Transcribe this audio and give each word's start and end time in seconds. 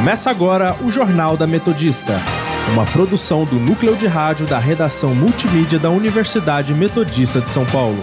Começa 0.00 0.30
agora 0.30 0.74
o 0.82 0.90
Jornal 0.90 1.36
da 1.36 1.46
Metodista, 1.46 2.22
uma 2.72 2.86
produção 2.86 3.44
do 3.44 3.56
núcleo 3.56 3.94
de 3.94 4.06
rádio 4.06 4.46
da 4.46 4.58
redação 4.58 5.14
multimídia 5.14 5.78
da 5.78 5.90
Universidade 5.90 6.72
Metodista 6.72 7.38
de 7.38 7.50
São 7.50 7.66
Paulo. 7.66 8.02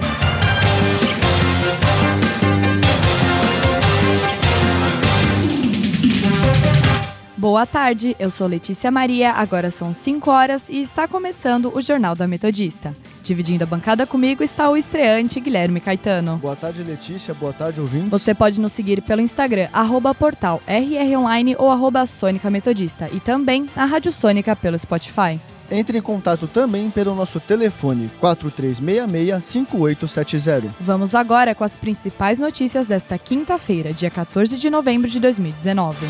Boa 7.36 7.66
tarde, 7.66 8.16
eu 8.20 8.30
sou 8.30 8.46
Letícia 8.46 8.92
Maria, 8.92 9.32
agora 9.32 9.72
são 9.72 9.92
5 9.92 10.30
horas 10.30 10.70
e 10.70 10.80
está 10.80 11.08
começando 11.08 11.76
o 11.76 11.82
Jornal 11.82 12.14
da 12.14 12.28
Metodista. 12.28 12.96
Dividindo 13.28 13.66
a 13.66 13.68
bancada 13.68 14.08
comigo 14.08 14.42
está 14.42 14.70
o 14.70 14.78
estreante 14.78 15.42
Guilherme 15.42 15.82
Caetano. 15.82 16.38
Boa 16.38 16.56
tarde, 16.56 16.82
Letícia. 16.82 17.34
Boa 17.34 17.52
tarde, 17.52 17.82
ouvintes. 17.82 18.10
Você 18.10 18.34
pode 18.34 18.58
nos 18.58 18.72
seguir 18.72 19.02
pelo 19.02 19.20
Instagram, 19.20 19.68
arroba 19.74 20.16
portal 20.16 20.62
RROnline 20.66 21.54
ou 21.60 21.70
arroba 21.70 22.06
Sônica 22.06 22.50
Metodista 22.50 23.10
e 23.12 23.20
também 23.20 23.70
na 23.76 23.84
Rádio 23.84 24.14
Sônica 24.14 24.56
pelo 24.56 24.80
Spotify. 24.80 25.42
Entre 25.70 25.98
em 25.98 26.02
contato 26.02 26.48
também 26.48 26.90
pelo 26.90 27.14
nosso 27.14 27.42
telefone 27.42 28.10
4366-5870. 28.22 30.70
Vamos 30.80 31.14
agora 31.14 31.54
com 31.54 31.66
as 31.66 31.76
principais 31.76 32.40
notícias 32.40 32.88
desta 32.88 33.18
quinta-feira, 33.18 33.92
dia 33.92 34.10
14 34.10 34.58
de 34.58 34.70
novembro 34.70 35.10
de 35.10 35.20
2019. 35.20 36.08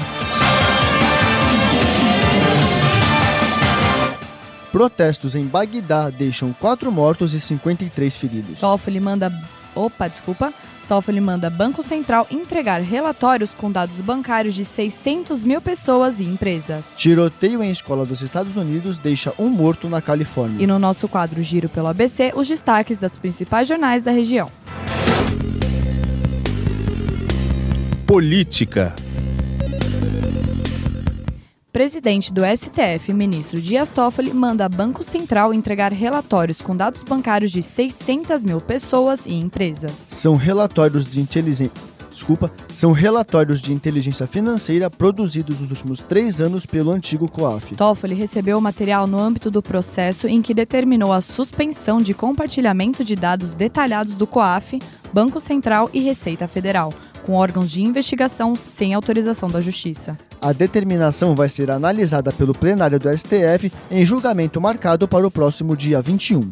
Protestos 4.71 5.35
em 5.35 5.45
Bagdá 5.45 6.09
deixam 6.09 6.53
4 6.53 6.91
mortos 6.91 7.33
e 7.33 7.39
53 7.39 8.15
feridos. 8.15 8.59
Toffoli 8.59 8.99
manda. 8.99 9.31
Opa, 9.73 10.07
desculpa. 10.07 10.53
Toffoli 10.87 11.19
manda 11.19 11.49
Banco 11.49 11.83
Central 11.83 12.25
entregar 12.31 12.81
relatórios 12.81 13.53
com 13.53 13.69
dados 13.69 13.99
bancários 13.99 14.55
de 14.55 14.63
600 14.63 15.43
mil 15.43 15.61
pessoas 15.61 16.19
e 16.19 16.23
empresas. 16.23 16.85
Tiroteio 16.95 17.61
em 17.61 17.69
escola 17.69 18.05
dos 18.05 18.21
Estados 18.21 18.55
Unidos 18.55 18.97
deixa 18.97 19.33
um 19.37 19.49
morto 19.49 19.89
na 19.89 20.01
Califórnia. 20.01 20.63
E 20.63 20.67
no 20.67 20.79
nosso 20.79 21.07
quadro 21.07 21.43
Giro 21.43 21.67
pelo 21.67 21.87
ABC, 21.87 22.31
os 22.35 22.47
destaques 22.47 22.97
das 22.97 23.15
principais 23.15 23.67
jornais 23.67 24.01
da 24.01 24.11
região. 24.11 24.49
Política. 28.05 28.95
Presidente 31.77 32.33
do 32.33 32.41
STF, 32.43 33.13
ministro 33.13 33.61
Dias 33.61 33.87
Toffoli, 33.89 34.33
manda 34.33 34.67
Banco 34.67 35.03
Central 35.03 35.53
entregar 35.53 35.93
relatórios 35.93 36.59
com 36.59 36.75
dados 36.75 37.03
bancários 37.03 37.51
de 37.51 37.61
600 37.61 38.43
mil 38.43 38.59
pessoas 38.59 39.27
e 39.27 39.35
empresas. 39.35 39.91
São 39.91 40.35
relatórios 40.35 41.05
de 41.05 41.21
inteligência. 41.21 41.69
Desculpa, 42.11 42.51
são 42.73 42.91
relatórios 42.91 43.61
de 43.61 43.71
inteligência 43.71 44.25
financeira 44.25 44.89
produzidos 44.89 45.59
nos 45.59 45.69
últimos 45.69 45.99
três 45.99 46.41
anos 46.41 46.65
pelo 46.65 46.89
antigo 46.89 47.29
COAF. 47.31 47.75
Toffoli 47.75 48.15
recebeu 48.15 48.57
o 48.57 48.61
material 48.61 49.05
no 49.05 49.19
âmbito 49.19 49.51
do 49.51 49.61
processo 49.61 50.27
em 50.27 50.41
que 50.41 50.55
determinou 50.55 51.13
a 51.13 51.21
suspensão 51.21 51.99
de 51.99 52.15
compartilhamento 52.15 53.05
de 53.05 53.15
dados 53.15 53.53
detalhados 53.53 54.15
do 54.15 54.25
COAF, 54.25 54.79
Banco 55.13 55.39
Central 55.39 55.91
e 55.93 55.99
Receita 55.99 56.47
Federal, 56.47 56.91
com 57.27 57.33
órgãos 57.33 57.69
de 57.69 57.83
investigação 57.83 58.55
sem 58.55 58.93
autorização 58.93 59.49
da 59.49 59.59
Justiça. 59.59 60.17
A 60.41 60.53
determinação 60.53 61.35
vai 61.35 61.49
ser 61.49 61.69
analisada 61.69 62.31
pelo 62.31 62.53
plenário 62.53 62.97
do 62.97 63.09
STF 63.09 63.69
em 63.91 64.05
julgamento 64.05 64.61
marcado 64.61 65.09
para 65.09 65.27
o 65.27 65.29
próximo 65.29 65.75
dia 65.75 66.01
21. 66.01 66.49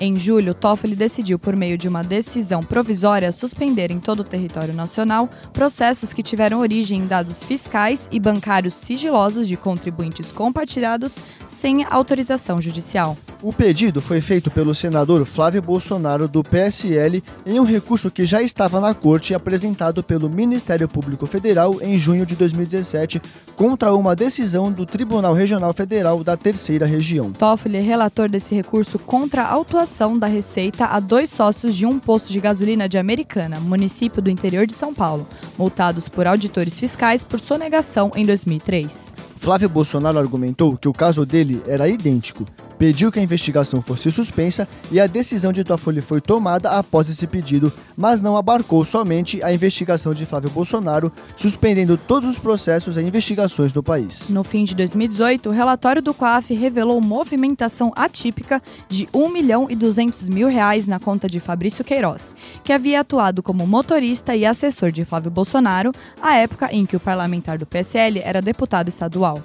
Em 0.00 0.16
julho, 0.16 0.54
Toffoli 0.54 0.94
decidiu, 0.94 1.38
por 1.40 1.56
meio 1.56 1.76
de 1.76 1.88
uma 1.88 2.04
decisão 2.04 2.60
provisória, 2.60 3.32
suspender 3.32 3.90
em 3.90 3.98
todo 3.98 4.20
o 4.20 4.24
território 4.24 4.74
nacional 4.74 5.28
processos 5.52 6.12
que 6.12 6.22
tiveram 6.22 6.60
origem 6.60 7.00
em 7.00 7.06
dados 7.06 7.42
fiscais 7.42 8.08
e 8.12 8.20
bancários 8.20 8.74
sigilosos 8.74 9.48
de 9.48 9.56
contribuintes 9.56 10.30
compartilhados 10.30 11.16
sem 11.48 11.84
autorização 11.84 12.60
judicial. 12.60 13.16
O 13.42 13.52
pedido 13.52 14.00
foi 14.00 14.20
feito 14.20 14.52
pelo 14.52 14.72
senador 14.72 15.24
Flávio 15.24 15.60
Bolsonaro 15.60 16.28
do 16.28 16.44
PSL 16.44 17.24
em 17.44 17.58
um 17.58 17.64
recurso 17.64 18.08
que 18.08 18.24
já 18.24 18.40
estava 18.40 18.80
na 18.80 18.94
corte 18.94 19.34
apresentado 19.34 20.00
pelo 20.00 20.30
Ministério 20.30 20.86
Público 20.86 21.26
Federal 21.26 21.76
em 21.82 21.98
junho 21.98 22.24
de 22.24 22.36
2017 22.36 23.20
contra 23.56 23.92
uma 23.92 24.14
decisão 24.14 24.70
do 24.70 24.86
Tribunal 24.86 25.34
Regional 25.34 25.72
Federal 25.72 26.22
da 26.22 26.36
Terceira 26.36 26.86
Região. 26.86 27.32
Toffoli 27.32 27.78
é 27.78 27.80
relator 27.80 28.30
desse 28.30 28.54
recurso 28.54 28.96
contra 28.96 29.42
a 29.42 29.50
autuação 29.50 30.16
da 30.16 30.28
Receita 30.28 30.86
a 30.86 31.00
dois 31.00 31.28
sócios 31.28 31.74
de 31.74 31.84
um 31.84 31.98
posto 31.98 32.30
de 32.30 32.38
gasolina 32.38 32.88
de 32.88 32.96
Americana, 32.96 33.58
município 33.58 34.22
do 34.22 34.30
interior 34.30 34.68
de 34.68 34.72
São 34.72 34.94
Paulo, 34.94 35.26
multados 35.58 36.08
por 36.08 36.28
auditores 36.28 36.78
fiscais 36.78 37.24
por 37.24 37.40
sonegação 37.40 38.12
em 38.14 38.24
2003. 38.24 39.32
Flávio 39.42 39.68
Bolsonaro 39.68 40.20
argumentou 40.20 40.76
que 40.76 40.88
o 40.88 40.92
caso 40.92 41.26
dele 41.26 41.60
era 41.66 41.88
idêntico, 41.88 42.44
pediu 42.82 43.12
que 43.12 43.20
a 43.20 43.22
investigação 43.22 43.80
fosse 43.80 44.10
suspensa 44.10 44.66
e 44.90 44.98
a 44.98 45.06
decisão 45.06 45.52
de 45.52 45.62
Toffoli 45.62 46.00
foi 46.00 46.20
tomada 46.20 46.68
após 46.70 47.08
esse 47.08 47.28
pedido, 47.28 47.72
mas 47.96 48.20
não 48.20 48.36
abarcou 48.36 48.84
somente 48.84 49.40
a 49.40 49.54
investigação 49.54 50.12
de 50.12 50.26
Flávio 50.26 50.50
Bolsonaro, 50.50 51.12
suspendendo 51.36 51.96
todos 51.96 52.28
os 52.28 52.40
processos 52.40 52.96
e 52.96 53.00
investigações 53.00 53.72
do 53.72 53.84
país. 53.84 54.28
No 54.28 54.42
fim 54.42 54.64
de 54.64 54.74
2018, 54.74 55.48
o 55.48 55.52
relatório 55.52 56.02
do 56.02 56.12
COAF 56.12 56.52
revelou 56.54 57.00
movimentação 57.00 57.92
atípica 57.94 58.60
de 58.88 59.08
1 59.14 59.28
milhão 59.28 59.70
e 59.70 59.76
200 59.76 60.28
mil 60.28 60.48
reais 60.48 60.84
na 60.88 60.98
conta 60.98 61.28
de 61.28 61.38
Fabrício 61.38 61.84
Queiroz, 61.84 62.34
que 62.64 62.72
havia 62.72 62.98
atuado 62.98 63.44
como 63.44 63.64
motorista 63.64 64.34
e 64.34 64.44
assessor 64.44 64.90
de 64.90 65.04
Flávio 65.04 65.30
Bolsonaro, 65.30 65.92
à 66.20 66.34
época 66.34 66.68
em 66.72 66.84
que 66.84 66.96
o 66.96 67.00
parlamentar 67.00 67.58
do 67.58 67.64
PSL 67.64 68.20
era 68.24 68.42
deputado 68.42 68.88
estadual. 68.88 69.40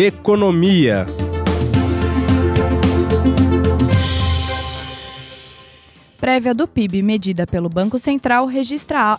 Economia. 0.00 1.06
Prévia 6.20 6.54
do 6.54 6.68
PIB 6.68 7.02
medida 7.02 7.44
pelo 7.48 7.68
Banco 7.68 7.98
Central 7.98 8.46
registra, 8.46 9.18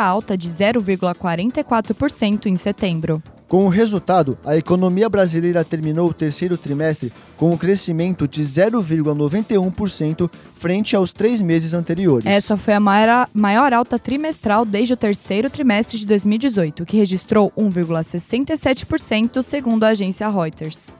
alta 0.00 0.34
de 0.34 0.48
0,44% 0.48 2.46
em 2.46 2.56
setembro. 2.56 3.22
Com 3.48 3.66
o 3.66 3.68
resultado, 3.68 4.38
a 4.44 4.56
economia 4.56 5.08
brasileira 5.08 5.64
terminou 5.64 6.08
o 6.08 6.14
terceiro 6.14 6.56
trimestre 6.56 7.12
com 7.36 7.52
um 7.52 7.56
crescimento 7.56 8.26
de 8.26 8.42
0,91% 8.42 10.30
frente 10.56 10.96
aos 10.96 11.12
três 11.12 11.40
meses 11.40 11.74
anteriores. 11.74 12.26
Essa 12.26 12.56
foi 12.56 12.74
a 12.74 12.80
maior, 12.80 13.28
maior 13.34 13.72
alta 13.72 13.98
trimestral 13.98 14.64
desde 14.64 14.94
o 14.94 14.96
terceiro 14.96 15.50
trimestre 15.50 15.98
de 15.98 16.06
2018, 16.06 16.86
que 16.86 16.96
registrou 16.96 17.52
1,67%, 17.56 19.42
segundo 19.42 19.84
a 19.84 19.88
agência 19.88 20.28
Reuters. 20.28 20.94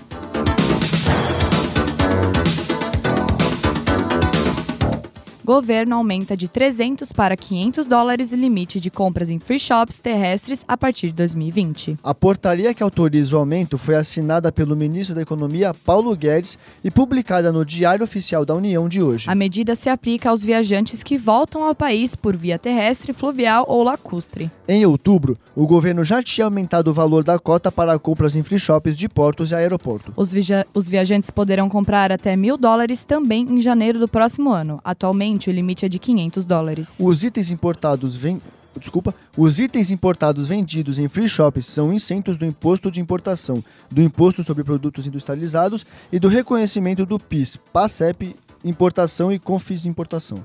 Governo 5.44 5.96
aumenta 5.96 6.34
de 6.34 6.48
300 6.48 7.12
para 7.12 7.36
500 7.36 7.86
dólares 7.86 8.32
o 8.32 8.34
limite 8.34 8.80
de 8.80 8.90
compras 8.90 9.28
em 9.28 9.38
free 9.38 9.58
shops 9.58 9.98
terrestres 9.98 10.64
a 10.66 10.74
partir 10.74 11.08
de 11.08 11.12
2020. 11.12 11.98
A 12.02 12.14
portaria 12.14 12.72
que 12.72 12.82
autoriza 12.82 13.36
o 13.36 13.40
aumento 13.40 13.76
foi 13.76 13.94
assinada 13.94 14.50
pelo 14.50 14.74
ministro 14.74 15.14
da 15.14 15.20
Economia, 15.20 15.74
Paulo 15.74 16.16
Guedes, 16.16 16.56
e 16.82 16.90
publicada 16.90 17.52
no 17.52 17.62
Diário 17.62 18.04
Oficial 18.04 18.46
da 18.46 18.54
União 18.54 18.88
de 18.88 19.02
hoje. 19.02 19.28
A 19.28 19.34
medida 19.34 19.74
se 19.74 19.90
aplica 19.90 20.30
aos 20.30 20.42
viajantes 20.42 21.02
que 21.02 21.18
voltam 21.18 21.62
ao 21.62 21.74
país 21.74 22.14
por 22.14 22.34
via 22.34 22.58
terrestre, 22.58 23.12
fluvial 23.12 23.66
ou 23.68 23.82
lacustre. 23.82 24.50
Em 24.66 24.86
outubro, 24.86 25.36
o 25.54 25.66
governo 25.66 26.02
já 26.02 26.22
tinha 26.22 26.46
aumentado 26.46 26.88
o 26.88 26.94
valor 26.94 27.22
da 27.22 27.38
cota 27.38 27.70
para 27.70 27.98
compras 27.98 28.34
em 28.34 28.42
free 28.42 28.58
shops 28.58 28.96
de 28.96 29.10
portos 29.10 29.50
e 29.50 29.54
aeroportos. 29.54 30.14
Os, 30.16 30.32
via 30.32 30.66
os 30.72 30.88
viajantes 30.88 31.28
poderão 31.28 31.68
comprar 31.68 32.10
até 32.10 32.34
mil 32.34 32.56
dólares 32.56 33.04
também 33.04 33.42
em 33.42 33.60
janeiro 33.60 33.98
do 33.98 34.08
próximo 34.08 34.50
ano. 34.50 34.80
Atualmente, 34.82 35.33
o 35.48 35.52
limite 35.52 35.84
é 35.84 35.88
de 35.88 35.98
500 35.98 36.44
dólares. 36.44 36.96
Os 37.00 37.22
itens 37.24 37.50
importados 37.50 38.16
vêm 38.16 38.40
Desculpa, 38.76 39.14
os 39.36 39.60
itens 39.60 39.90
importados 39.90 40.48
vendidos 40.48 40.98
em 40.98 41.08
free 41.08 41.28
shops 41.28 41.66
são 41.66 41.92
isentos 41.92 42.36
do 42.36 42.44
imposto 42.44 42.90
de 42.90 43.00
importação, 43.00 43.62
do 43.88 44.02
imposto 44.02 44.42
sobre 44.42 44.64
produtos 44.64 45.06
industrializados 45.06 45.86
e 46.12 46.18
do 46.18 46.26
reconhecimento 46.26 47.06
do 47.06 47.18
PIS, 47.18 47.56
PASEP, 47.72 48.34
importação 48.64 49.32
e 49.32 49.38
CONFIS 49.38 49.86
importação. 49.86 50.44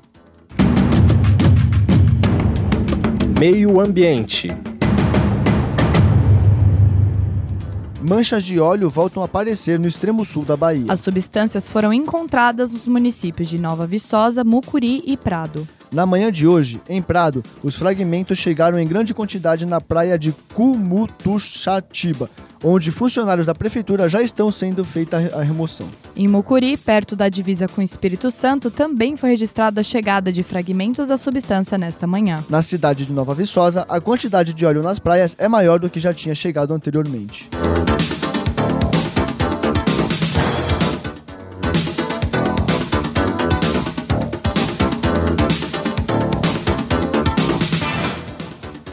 Meio 3.39 3.80
Ambiente. 3.81 4.47
Manchas 8.01 8.45
de 8.45 8.59
óleo 8.59 8.89
voltam 8.89 9.21
a 9.21 9.25
aparecer 9.25 9.77
no 9.77 9.87
extremo 9.87 10.23
sul 10.23 10.45
da 10.45 10.55
Bahia. 10.55 10.85
As 10.87 11.01
substâncias 11.01 11.67
foram 11.67 11.91
encontradas 11.91 12.71
nos 12.71 12.87
municípios 12.87 13.49
de 13.49 13.59
Nova 13.59 13.85
Viçosa, 13.85 14.43
Mucuri 14.43 15.03
e 15.05 15.17
Prado. 15.17 15.67
Na 15.91 16.06
manhã 16.06 16.31
de 16.31 16.47
hoje, 16.47 16.80
em 16.88 17.01
Prado, 17.01 17.44
os 17.63 17.75
fragmentos 17.75 18.38
chegaram 18.38 18.77
em 18.77 18.88
grande 18.88 19.13
quantidade 19.13 19.65
na 19.65 19.81
praia 19.81 20.19
de 20.19 20.31
Cumutuxatiba, 20.53 22.30
onde 22.63 22.91
funcionários 22.91 23.47
da 23.47 23.56
prefeitura 23.56 24.07
já 24.07 24.21
estão 24.21 24.51
sendo 24.51 24.83
feita 24.83 25.18
a 25.18 25.41
remoção. 25.41 25.88
Em 26.15 26.27
Mucuri, 26.27 26.77
perto 26.77 27.15
da 27.15 27.27
divisa 27.27 27.68
com 27.68 27.81
o 27.81 27.83
Espírito 27.83 28.30
Santo, 28.30 28.69
também 28.69 29.18
foi 29.18 29.30
registrada 29.30 29.81
a 29.81 29.83
chegada 29.83 30.31
de 30.31 30.44
fragmentos 30.44 31.07
da 31.07 31.18
substância 31.18 31.77
nesta 31.77 32.06
manhã. 32.06 32.44
Na 32.50 32.62
cidade 32.62 33.06
de 33.06 33.12
Nova 33.13 33.33
Viçosa, 33.33 33.83
a 33.89 34.00
quantidade 34.00 34.53
de 34.53 34.65
óleo 34.65 34.83
nas 34.83 35.00
praias 35.00 35.35
é 35.39 35.47
maior 35.47 35.80
do 35.80 35.89
que 35.89 36.00
já 36.00 36.13
tinha 36.13 36.35
chegado 36.35 36.71
anteriormente. 36.71 37.50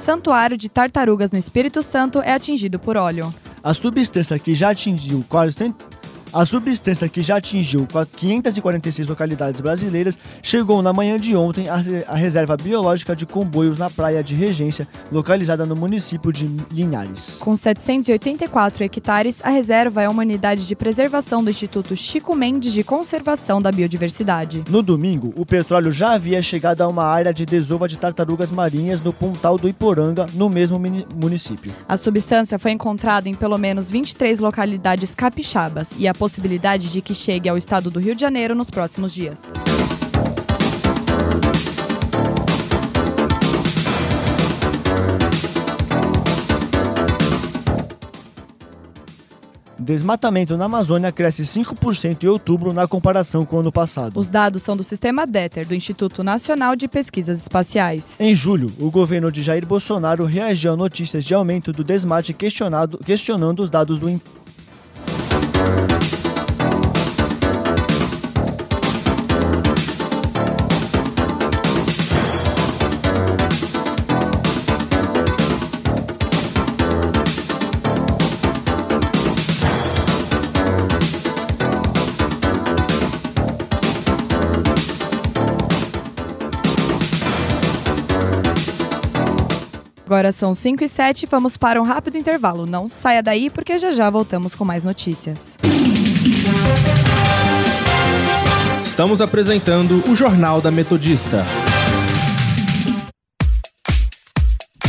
Santuário 0.07 0.57
de 0.57 0.69
tartarugas 0.69 1.33
no 1.33 1.39
Espírito 1.39 1.83
Santo 1.83 2.23
é 2.23 2.33
atingido 2.33 2.79
por 2.79 2.97
óleo. 2.97 3.35
A 3.61 3.75
substância 3.75 4.39
que 4.39 4.55
já 4.55 4.71
atingiu 4.71 5.25
quase 5.29 5.57
a 6.33 6.45
substância 6.45 7.09
que 7.09 7.23
já 7.23 7.37
atingiu 7.37 7.87
546 8.17 9.09
localidades 9.09 9.61
brasileiras 9.61 10.19
chegou 10.43 10.83
na 10.83 10.93
manhã 10.93 11.19
de 11.19 11.37
ontem 11.37 11.67
à 11.69 12.15
reserva 12.15 12.57
biológica 12.57 13.15
de 13.15 13.25
Comboios 13.25 13.79
na 13.79 13.89
praia 13.89 14.23
de 14.23 14.35
Regência, 14.35 14.87
localizada 15.11 15.65
no 15.65 15.77
município 15.77 16.33
de 16.33 16.47
Linhares. 16.71 17.39
Com 17.41 17.57
784 17.57 18.85
hectares, 18.85 19.41
a 19.43 19.51
reserva 19.51 20.03
é 20.03 20.09
uma 20.09 20.23
unidade 20.23 20.67
de 20.67 20.77
preservação 20.77 21.43
do 21.43 21.51
Instituto 21.51 21.97
Chico 21.97 22.35
Mendes 22.35 22.73
de 22.73 22.83
Conservação 22.83 23.61
da 23.61 23.71
Biodiversidade. 23.71 24.65
No 24.69 24.83
domingo, 24.83 25.33
o 25.37 25.47
petróleo 25.47 25.91
já 25.91 26.13
havia 26.13 26.43
chegado 26.43 26.83
a 26.83 26.89
uma 26.89 27.05
área 27.05 27.33
de 27.33 27.47
desova 27.47 27.89
de 27.89 27.99
tartarugas 27.99 28.51
marinhas 28.51 29.03
no 29.03 29.13
Pontal 29.13 29.57
do 29.57 29.69
Iporanga, 29.69 30.27
no 30.35 30.49
mesmo 30.49 30.81
município. 31.15 31.73
A 31.89 31.97
substância 31.97 32.59
foi 32.59 32.73
encontrada 32.73 33.29
em 33.29 33.35
pelo 33.35 33.57
menos 33.57 33.91
23 33.91 34.39
localidades 34.41 35.15
capixabas 35.15 35.91
e 35.99 36.09
a 36.09 36.15
possibilidade 36.17 36.91
de 36.91 37.01
que 37.01 37.15
chegue 37.15 37.49
ao 37.49 37.57
estado 37.57 37.91
do 37.91 38.01
Rio 38.01 38.15
de 38.15 38.23
Janeiro 38.23 38.55
nos 38.55 38.71
próximos 38.71 39.15
dias. 39.15 39.43
Desmatamento 49.87 50.57
na 50.57 50.65
Amazônia 50.65 51.13
cresce 51.13 51.45
5% 51.45 52.25
em 52.25 52.27
outubro 52.27 52.73
na 52.73 52.89
comparação 52.89 53.45
com 53.47 53.55
o 53.55 53.61
ano 53.61 53.71
passado. 53.71 54.19
Os 54.19 54.29
dados 54.29 54.65
são 54.65 54.77
do 54.77 54.83
sistema 54.83 55.25
DETER, 55.25 55.65
do 55.65 55.77
Instituto 55.77 56.25
Nacional 56.25 56.75
de 56.75 56.89
Pesquisas 56.89 57.39
Espaciais. 57.39 58.21
Em 58.21 58.35
julho, 58.35 58.73
o 58.81 58.91
governo 58.91 59.31
de 59.31 59.45
Jair 59.45 59.65
Bolsonaro 59.65 60.25
reagiu 60.25 60.73
a 60.73 60.77
notícias 60.77 61.25
de 61.25 61.35
aumento 61.35 61.73
do 61.73 61.85
desmate 61.85 62.35
questionando 62.35 63.63
os 63.63 63.71
dados 63.71 64.01
do 64.01 64.11
Agora 90.07 90.31
são 90.31 90.55
5 90.55 90.85
e 90.85 90.89
7, 90.89 91.27
vamos 91.29 91.57
para 91.57 91.83
um 91.83 91.85
rápido 91.85 92.17
intervalo. 92.17 92.65
Não 92.65 92.87
saia 92.87 93.21
daí 93.21 93.51
porque 93.51 93.77
já 93.77 93.91
já 93.91 94.09
voltamos 94.09 94.55
com 94.55 94.65
mais 94.65 94.85
notícias. 94.85 95.59
Estamos 98.79 99.21
apresentando 99.21 100.09
o 100.09 100.15
Jornal 100.15 100.61
da 100.61 100.71
Metodista. 100.71 101.45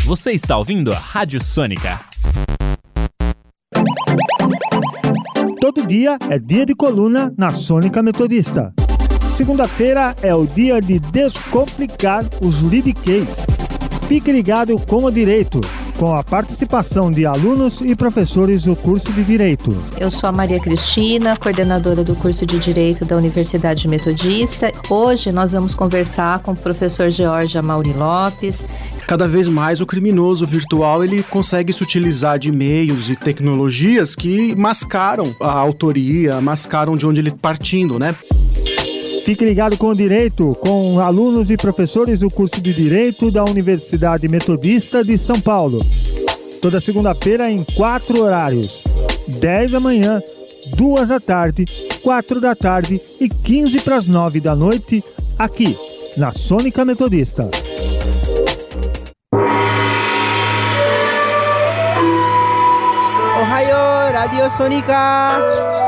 Você 0.06 0.34
está 0.34 0.56
ouvindo 0.56 0.94
a 0.94 1.00
Rádio 1.00 1.44
Sônica. 1.44 2.00
Todo 5.60 5.88
dia 5.88 6.20
é 6.30 6.38
dia 6.38 6.64
de 6.64 6.76
coluna 6.76 7.34
na 7.36 7.50
Sônica 7.50 8.04
Metodista. 8.04 8.72
Segunda-feira 9.36 10.16
é 10.22 10.36
o 10.36 10.46
dia 10.46 10.80
de 10.80 11.00
descomplicar 11.00 12.24
o 12.40 12.52
juridiquês 12.52 13.58
Fique 14.08 14.32
ligado 14.32 14.80
com 14.88 15.04
o 15.04 15.12
Direito, 15.12 15.60
com 15.98 16.16
a 16.16 16.24
participação 16.24 17.12
de 17.12 17.26
alunos 17.26 17.82
e 17.82 17.94
professores 17.94 18.64
do 18.64 18.74
curso 18.74 19.12
de 19.12 19.22
Direito. 19.22 19.76
Eu 20.00 20.10
sou 20.10 20.30
a 20.30 20.32
Maria 20.32 20.62
Cristina, 20.62 21.36
coordenadora 21.36 22.06
do 22.06 22.16
curso 22.16 22.46
de 22.46 22.58
Direito 22.58 23.04
da 23.04 23.18
Universidade 23.18 23.86
Metodista. 23.86 24.72
Hoje 24.90 25.30
nós 25.34 25.52
vamos 25.52 25.74
conversar 25.74 26.40
com 26.40 26.52
o 26.52 26.56
professor 26.56 27.10
George 27.10 27.58
Amauri 27.58 27.92
Lopes. 27.92 28.66
Cada 29.06 29.28
vez 29.28 29.50
mais 29.50 29.82
o 29.82 29.86
criminoso 29.86 30.48
virtual 30.48 31.04
ele 31.04 31.22
consegue 31.24 31.74
se 31.74 31.84
utilizar 31.84 32.40
de 32.40 32.50
meios 32.50 33.10
e 33.10 33.16
tecnologias 33.18 34.16
que 34.16 34.56
mascaram 34.56 35.36
a 35.42 35.52
autoria, 35.52 36.40
mascaram 36.40 36.96
de 36.96 37.06
onde 37.06 37.20
ele 37.20 37.28
está 37.28 37.42
partindo, 37.42 38.00
né? 38.00 38.16
Fique 39.28 39.44
ligado 39.44 39.78
com 39.78 39.88
o 39.88 39.94
Direito, 39.94 40.56
com 40.62 41.02
alunos 41.02 41.52
e 41.52 41.58
professores 41.58 42.20
do 42.20 42.30
curso 42.30 42.62
de 42.62 42.74
Direito 42.74 43.30
da 43.30 43.44
Universidade 43.44 44.26
Metodista 44.30 45.04
de 45.04 45.18
São 45.18 45.38
Paulo. 45.42 45.86
Toda 46.62 46.80
segunda-feira 46.80 47.52
em 47.52 47.62
quatro 47.76 48.22
horários: 48.24 48.82
10 49.42 49.72
da 49.72 49.82
manhã, 49.82 50.24
2 50.78 51.10
da 51.10 51.20
tarde, 51.20 51.66
4 52.02 52.40
da 52.40 52.56
tarde 52.56 53.02
e 53.20 53.28
15 53.28 53.82
para 53.82 53.98
as 53.98 54.08
9 54.08 54.40
da 54.40 54.56
noite, 54.56 55.04
aqui 55.38 55.76
na 56.16 56.32
Sônica 56.32 56.86
Metodista. 56.86 57.52
Ohio, 63.34 64.14
Radio 64.14 64.50
Sônica! 64.56 65.87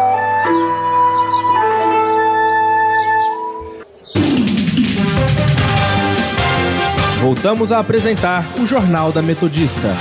Voltamos 7.41 7.71
a 7.71 7.79
apresentar 7.79 8.45
o 8.59 8.67
Jornal 8.67 9.13
da 9.13 9.21
Metodista. 9.21 9.95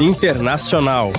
Internacional. 0.00 1.12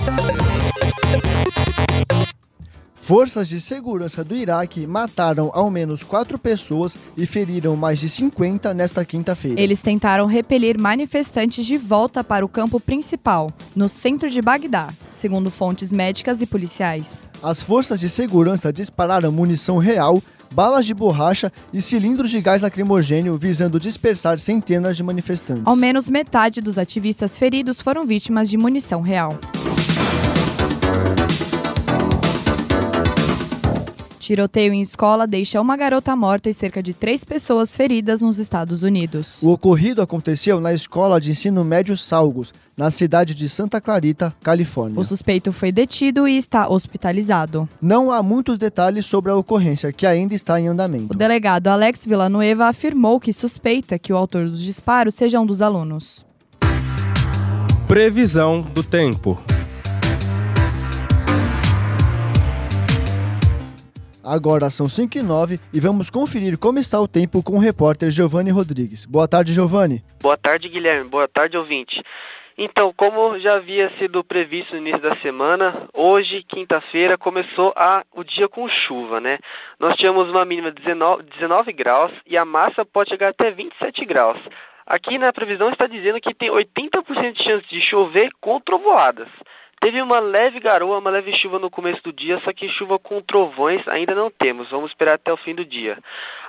Forças 2.94 3.48
de 3.48 3.58
segurança 3.58 4.22
do 4.22 4.36
Iraque 4.36 4.86
mataram 4.86 5.50
ao 5.54 5.70
menos 5.70 6.02
quatro 6.02 6.38
pessoas 6.38 6.94
e 7.16 7.24
feriram 7.24 7.74
mais 7.74 8.00
de 8.00 8.08
50 8.10 8.74
nesta 8.74 9.02
quinta-feira. 9.02 9.58
Eles 9.58 9.80
tentaram 9.80 10.26
repelir 10.26 10.78
manifestantes 10.78 11.64
de 11.64 11.78
volta 11.78 12.22
para 12.22 12.44
o 12.44 12.48
campo 12.50 12.78
principal, 12.78 13.50
no 13.74 13.88
centro 13.88 14.28
de 14.28 14.42
Bagdá, 14.42 14.90
segundo 15.10 15.50
fontes 15.50 15.90
médicas 15.90 16.42
e 16.42 16.46
policiais. 16.46 17.30
As 17.42 17.62
forças 17.62 17.98
de 17.98 18.10
segurança 18.10 18.70
dispararam 18.70 19.32
munição 19.32 19.78
real 19.78 20.22
balas 20.52 20.86
de 20.86 20.94
borracha 20.94 21.52
e 21.72 21.80
cilindros 21.80 22.30
de 22.30 22.40
gás 22.40 22.62
lacrimogênio 22.62 23.36
visando 23.36 23.78
dispersar 23.80 24.38
centenas 24.38 24.96
de 24.96 25.02
manifestantes. 25.02 25.62
Ao 25.66 25.76
menos 25.76 26.08
metade 26.08 26.60
dos 26.60 26.78
ativistas 26.78 27.38
feridos 27.38 27.80
foram 27.80 28.06
vítimas 28.06 28.48
de 28.48 28.56
munição 28.56 29.00
real. 29.00 29.38
Tiroteio 34.28 34.74
em 34.74 34.82
escola 34.82 35.26
deixa 35.26 35.58
uma 35.58 35.74
garota 35.74 36.14
morta 36.14 36.50
e 36.50 36.52
cerca 36.52 36.82
de 36.82 36.92
três 36.92 37.24
pessoas 37.24 37.74
feridas 37.74 38.20
nos 38.20 38.38
Estados 38.38 38.82
Unidos. 38.82 39.42
O 39.42 39.48
ocorrido 39.48 40.02
aconteceu 40.02 40.60
na 40.60 40.70
escola 40.74 41.18
de 41.18 41.30
ensino 41.30 41.64
médio 41.64 41.96
Salgos, 41.96 42.52
na 42.76 42.90
cidade 42.90 43.34
de 43.34 43.48
Santa 43.48 43.80
Clarita, 43.80 44.34
Califórnia. 44.42 45.00
O 45.00 45.04
suspeito 45.04 45.50
foi 45.50 45.72
detido 45.72 46.28
e 46.28 46.36
está 46.36 46.68
hospitalizado. 46.68 47.66
Não 47.80 48.12
há 48.12 48.22
muitos 48.22 48.58
detalhes 48.58 49.06
sobre 49.06 49.32
a 49.32 49.34
ocorrência, 49.34 49.94
que 49.94 50.04
ainda 50.06 50.34
está 50.34 50.60
em 50.60 50.68
andamento. 50.68 51.14
O 51.14 51.16
delegado 51.16 51.68
Alex 51.68 52.04
Villanueva 52.04 52.66
afirmou 52.66 53.18
que 53.18 53.32
suspeita 53.32 53.98
que 53.98 54.12
o 54.12 54.16
autor 54.18 54.50
dos 54.50 54.62
disparos 54.62 55.14
seja 55.14 55.40
um 55.40 55.46
dos 55.46 55.62
alunos. 55.62 56.22
Previsão 57.86 58.60
do 58.60 58.82
tempo. 58.82 59.40
Agora 64.28 64.68
são 64.68 64.86
5 64.86 65.16
e 65.16 65.22
9 65.22 65.58
e 65.72 65.80
vamos 65.80 66.10
conferir 66.10 66.58
como 66.58 66.78
está 66.78 67.00
o 67.00 67.08
tempo 67.08 67.42
com 67.42 67.54
o 67.54 67.58
repórter 67.58 68.10
Giovanni 68.10 68.50
Rodrigues. 68.50 69.06
Boa 69.06 69.26
tarde, 69.26 69.54
Giovanni. 69.54 70.04
Boa 70.20 70.36
tarde, 70.36 70.68
Guilherme. 70.68 71.08
Boa 71.08 71.26
tarde, 71.26 71.56
ouvinte. 71.56 72.02
Então, 72.58 72.92
como 72.94 73.38
já 73.38 73.54
havia 73.54 73.90
sido 73.98 74.22
previsto 74.22 74.74
no 74.74 74.82
início 74.82 75.00
da 75.00 75.16
semana, 75.16 75.74
hoje, 75.94 76.42
quinta-feira, 76.42 77.16
começou 77.16 77.72
a, 77.74 78.04
o 78.14 78.22
dia 78.22 78.46
com 78.46 78.68
chuva, 78.68 79.18
né? 79.18 79.38
Nós 79.80 79.96
tínhamos 79.96 80.28
uma 80.28 80.44
mínima 80.44 80.70
de 80.70 80.82
19, 80.82 81.22
19 81.22 81.72
graus 81.72 82.12
e 82.26 82.36
a 82.36 82.44
massa 82.44 82.84
pode 82.84 83.08
chegar 83.08 83.28
até 83.28 83.50
27 83.50 84.04
graus. 84.04 84.36
Aqui 84.84 85.16
na 85.16 85.32
previsão 85.32 85.70
está 85.70 85.86
dizendo 85.86 86.20
que 86.20 86.34
tem 86.34 86.50
80% 86.50 87.32
de 87.32 87.42
chance 87.42 87.64
de 87.66 87.80
chover 87.80 88.28
com 88.40 88.60
trovoadas. 88.60 89.28
Teve 89.80 90.02
uma 90.02 90.18
leve 90.18 90.58
garoa, 90.58 90.98
uma 90.98 91.10
leve 91.10 91.32
chuva 91.32 91.58
no 91.58 91.70
começo 91.70 92.02
do 92.02 92.12
dia, 92.12 92.40
só 92.42 92.52
que 92.52 92.68
chuva 92.68 92.98
com 92.98 93.20
trovões 93.20 93.86
ainda 93.86 94.14
não 94.14 94.30
temos. 94.30 94.68
Vamos 94.68 94.90
esperar 94.90 95.14
até 95.14 95.32
o 95.32 95.36
fim 95.36 95.54
do 95.54 95.64
dia. 95.64 95.98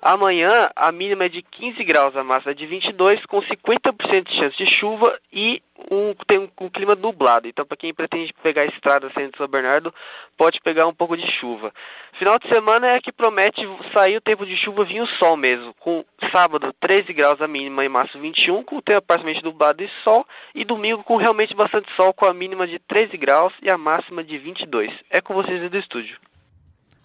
Amanhã 0.02 0.70
a 0.76 0.92
mínima 0.92 1.26
é 1.26 1.30
de 1.30 1.42
15 1.42 1.84
graus, 1.84 2.16
a 2.16 2.24
máxima 2.24 2.52
é 2.52 2.56
de 2.56 2.66
22, 2.66 3.26
com 3.26 3.40
50% 3.40 4.24
de 4.24 4.34
chance 4.34 4.58
de 4.58 4.66
chuva 4.66 5.18
e 5.32 5.62
um, 5.92 6.14
tem 6.26 6.40
um, 6.40 6.50
um 6.62 6.70
clima 6.70 6.96
nublado. 6.96 7.48
Então, 7.48 7.66
para 7.66 7.78
quem 7.78 7.94
pretende 7.94 8.34
pegar 8.42 8.64
a 8.64 8.66
estrada 8.66 9.10
de 9.10 9.38
São 9.38 9.48
Bernardo, 9.48 9.94
pode 10.40 10.62
pegar 10.62 10.88
um 10.88 10.94
pouco 10.94 11.18
de 11.18 11.30
chuva. 11.30 11.74
Final 12.14 12.40
de 12.40 12.48
semana 12.48 12.88
é 12.88 13.02
que 13.02 13.12
promete 13.12 13.68
sair 13.92 14.16
o 14.16 14.22
tempo 14.22 14.46
de 14.46 14.56
chuva 14.56 14.86
vir 14.86 15.02
o 15.02 15.06
sol 15.06 15.36
mesmo. 15.36 15.74
Com 15.78 16.06
sábado 16.32 16.74
13 16.80 17.12
graus 17.12 17.42
a 17.42 17.48
mínima 17.48 17.84
e 17.84 17.90
máximo 17.90 18.22
21, 18.22 18.64
com 18.64 18.78
o 18.78 18.82
tempo 18.82 19.02
parcialmente 19.02 19.44
nublado 19.44 19.84
e 19.84 19.90
sol. 20.02 20.26
E 20.56 20.64
domingo 20.64 21.04
com 21.04 21.18
realmente 21.18 21.54
bastante 21.54 21.92
sol, 21.92 22.14
com 22.14 22.26
a 22.26 22.34
mínima 22.34 22.66
de 22.66 22.80
13 22.80 23.18
graus 23.18 23.52
e 23.62 23.70
a 23.70 23.78
máxima 23.78 24.24
de 24.24 24.38
22. 24.38 24.94
É 25.10 25.20
com 25.20 25.34
vocês 25.34 25.70
do 25.70 25.78
estúdio. 25.78 26.18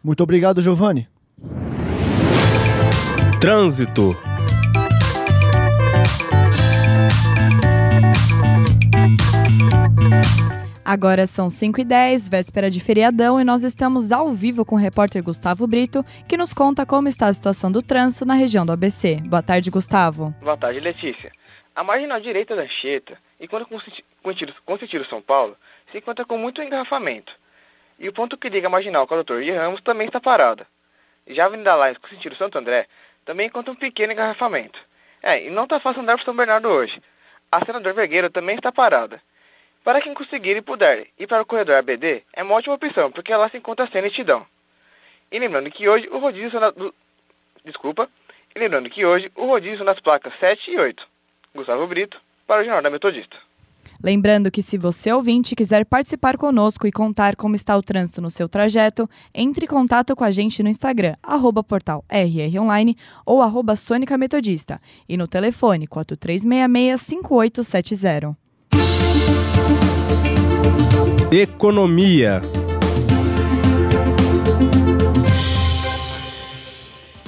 Muito 0.02 0.22
obrigado, 0.22 0.62
Giovanni. 0.62 1.08
Trânsito. 3.40 4.16
Agora 10.84 11.26
são 11.26 11.48
5 11.48 11.80
e 11.80 11.84
10 11.84 12.28
véspera 12.28 12.68
de 12.68 12.78
feriadão, 12.78 13.40
e 13.40 13.44
nós 13.44 13.62
estamos 13.62 14.12
ao 14.12 14.30
vivo 14.30 14.66
com 14.66 14.74
o 14.74 14.78
repórter 14.78 15.22
Gustavo 15.22 15.66
Brito, 15.66 16.04
que 16.28 16.36
nos 16.36 16.52
conta 16.52 16.84
como 16.84 17.08
está 17.08 17.26
a 17.26 17.32
situação 17.32 17.72
do 17.72 17.80
trânsito 17.80 18.26
na 18.26 18.34
região 18.34 18.66
do 18.66 18.72
ABC. 18.72 19.16
Boa 19.24 19.42
tarde, 19.42 19.70
Gustavo. 19.70 20.34
Boa 20.42 20.58
tarde, 20.58 20.80
Letícia. 20.80 21.32
A 21.74 21.82
marginal 21.82 22.20
direita 22.20 22.54
da 22.54 22.62
Anchieta, 22.62 23.16
enquanto 23.40 23.66
com 23.66 23.78
com 23.78 24.78
sentido 24.78 25.08
São 25.08 25.22
Paulo, 25.22 25.56
se 25.90 25.96
encontra 25.96 26.22
com 26.26 26.36
muito 26.36 26.62
engarrafamento. 26.62 27.32
E 27.98 28.06
o 28.06 28.12
ponto 28.12 28.36
que 28.36 28.50
liga 28.50 28.66
a 28.66 28.70
marginal 28.70 29.06
com 29.06 29.14
a 29.14 29.22
Doutor 29.22 29.42
Ramos 29.42 29.80
também 29.80 30.06
está 30.06 30.20
parada. 30.20 30.66
Já 31.26 31.44
a 31.44 31.46
Avenida 31.46 31.74
Lines 31.76 31.96
com 31.96 32.08
sentido 32.08 32.36
Santo 32.36 32.58
André 32.58 32.86
também 33.24 33.46
encontra 33.46 33.72
um 33.72 33.76
pequeno 33.76 34.12
engarrafamento. 34.12 34.78
É, 35.22 35.46
e 35.46 35.50
não 35.50 35.64
está 35.64 35.80
fácil 35.80 36.02
andar 36.02 36.18
por 36.18 36.24
São 36.26 36.36
Bernardo 36.36 36.68
hoje. 36.68 37.00
A 37.50 37.64
Senador 37.64 37.94
Vergueiro 37.94 38.28
também 38.28 38.56
está 38.56 38.70
parada. 38.70 39.22
Para 39.84 40.00
quem 40.00 40.12
conseguir 40.14 40.56
e 40.56 40.62
puder 40.62 41.06
ir 41.18 41.26
para 41.26 41.42
o 41.42 41.46
corredor 41.46 41.76
ABD, 41.76 42.22
é 42.32 42.42
uma 42.42 42.54
ótima 42.54 42.74
opção, 42.74 43.12
porque 43.12 43.36
lá 43.36 43.50
se 43.50 43.58
encontra 43.58 43.86
sem 43.92 44.00
nitidão. 44.00 44.46
E 45.30 45.38
lembrando 45.38 45.70
que 45.70 45.86
hoje 45.86 46.08
o 46.10 46.16
rodízio 46.18 46.58
na... 46.58 46.72
Desculpa. 47.62 48.08
E 48.54 48.58
lembrando 48.58 48.88
que 48.88 49.04
hoje 49.04 49.30
o 49.34 49.44
rodízio 49.44 49.84
nas 49.84 50.00
placas 50.00 50.32
7 50.40 50.70
e 50.70 50.78
8. 50.78 51.06
Gustavo 51.54 51.86
Brito, 51.86 52.18
para 52.46 52.62
o 52.62 52.64
Jornal 52.64 52.80
da 52.80 52.88
Metodista. 52.88 53.36
Lembrando 54.02 54.50
que 54.50 54.62
se 54.62 54.78
você 54.78 55.12
ouvinte 55.12 55.54
quiser 55.54 55.84
participar 55.84 56.38
conosco 56.38 56.86
e 56.86 56.92
contar 56.92 57.36
como 57.36 57.54
está 57.54 57.76
o 57.76 57.82
trânsito 57.82 58.22
no 58.22 58.30
seu 58.30 58.48
trajeto, 58.48 59.06
entre 59.34 59.66
em 59.66 59.68
contato 59.68 60.16
com 60.16 60.24
a 60.24 60.30
gente 60.30 60.62
no 60.62 60.70
Instagram, 60.70 61.14
arroba 61.22 61.62
portal 61.62 62.02
rronline 62.08 62.96
ou 63.26 63.42
arroba 63.42 63.76
Sônica 63.76 64.16
Metodista 64.16 64.80
e 65.06 65.14
no 65.16 65.28
telefone 65.28 65.86
4366-5870. 65.88 68.34
Economia. 71.36 72.40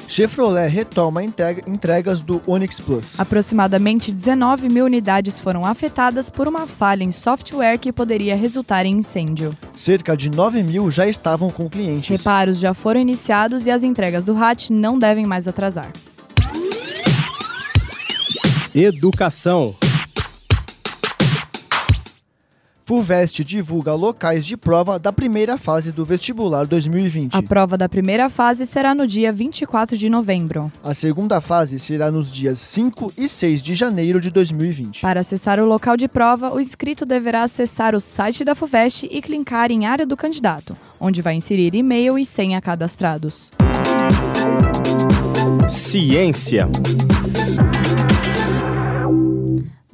Chevrolet 0.07 0.69
retoma 0.69 1.25
entregas 1.25 2.21
do 2.21 2.41
Onix 2.47 2.79
Plus. 2.79 3.19
Aproximadamente 3.19 4.13
19 4.13 4.69
mil 4.69 4.85
unidades 4.85 5.41
foram 5.41 5.67
afetadas 5.67 6.31
por 6.31 6.47
uma 6.47 6.69
falha 6.69 7.03
em 7.03 7.11
software 7.11 7.79
que 7.79 7.93
poderia 7.93 8.37
resultar 8.37 8.87
em 8.87 8.99
incêndio. 8.99 9.53
Cerca 9.75 10.17
de 10.17 10.31
9 10.31 10.63
mil 10.63 10.89
já 10.89 11.09
estavam 11.09 11.51
com 11.51 11.69
clientes. 11.69 12.17
Reparos 12.17 12.61
já 12.61 12.73
foram 12.73 13.01
iniciados 13.01 13.67
e 13.67 13.73
as 13.73 13.83
entregas 13.83 14.23
do 14.23 14.35
RAT 14.35 14.71
não 14.71 14.97
devem 15.01 15.27
mais 15.27 15.49
atrasar. 15.49 15.91
Educação. 18.73 19.75
FUVEST 22.89 23.43
divulga 23.43 23.95
locais 23.95 24.47
de 24.47 24.57
prova 24.57 24.97
da 24.97 25.13
primeira 25.13 25.59
fase 25.59 25.91
do 25.91 26.05
vestibular 26.05 26.65
2020. 26.69 27.35
A 27.35 27.43
prova 27.43 27.77
da 27.77 27.89
primeira 27.89 28.29
fase 28.29 28.65
será 28.65 28.95
no 28.95 29.09
dia 29.09 29.33
24 29.33 29.97
de 29.97 30.09
novembro. 30.09 30.71
A 30.85 30.95
segunda 30.95 31.41
fase 31.41 31.81
será 31.81 32.13
nos 32.13 32.33
dias 32.33 32.61
5 32.61 33.15
e 33.19 33.29
6 33.29 33.61
de 33.61 33.75
janeiro 33.75 34.21
de 34.21 34.31
2020. 34.31 35.01
Para 35.01 35.19
acessar 35.19 35.59
o 35.59 35.67
local 35.67 35.97
de 35.97 36.07
prova, 36.07 36.55
o 36.55 36.61
inscrito 36.61 37.05
deverá 37.05 37.43
acessar 37.43 37.93
o 37.93 38.01
site 38.01 38.45
da 38.45 38.55
FUVEST 38.55 39.09
e 39.11 39.21
clicar 39.21 39.73
em 39.73 39.85
área 39.85 40.07
do 40.07 40.17
candidato, 40.17 40.77
onde 41.01 41.21
vai 41.21 41.35
inserir 41.35 41.75
e-mail 41.75 42.17
e 42.17 42.25
senha 42.25 42.61
cadastrados. 42.61 43.51
Ciência. 45.69 46.69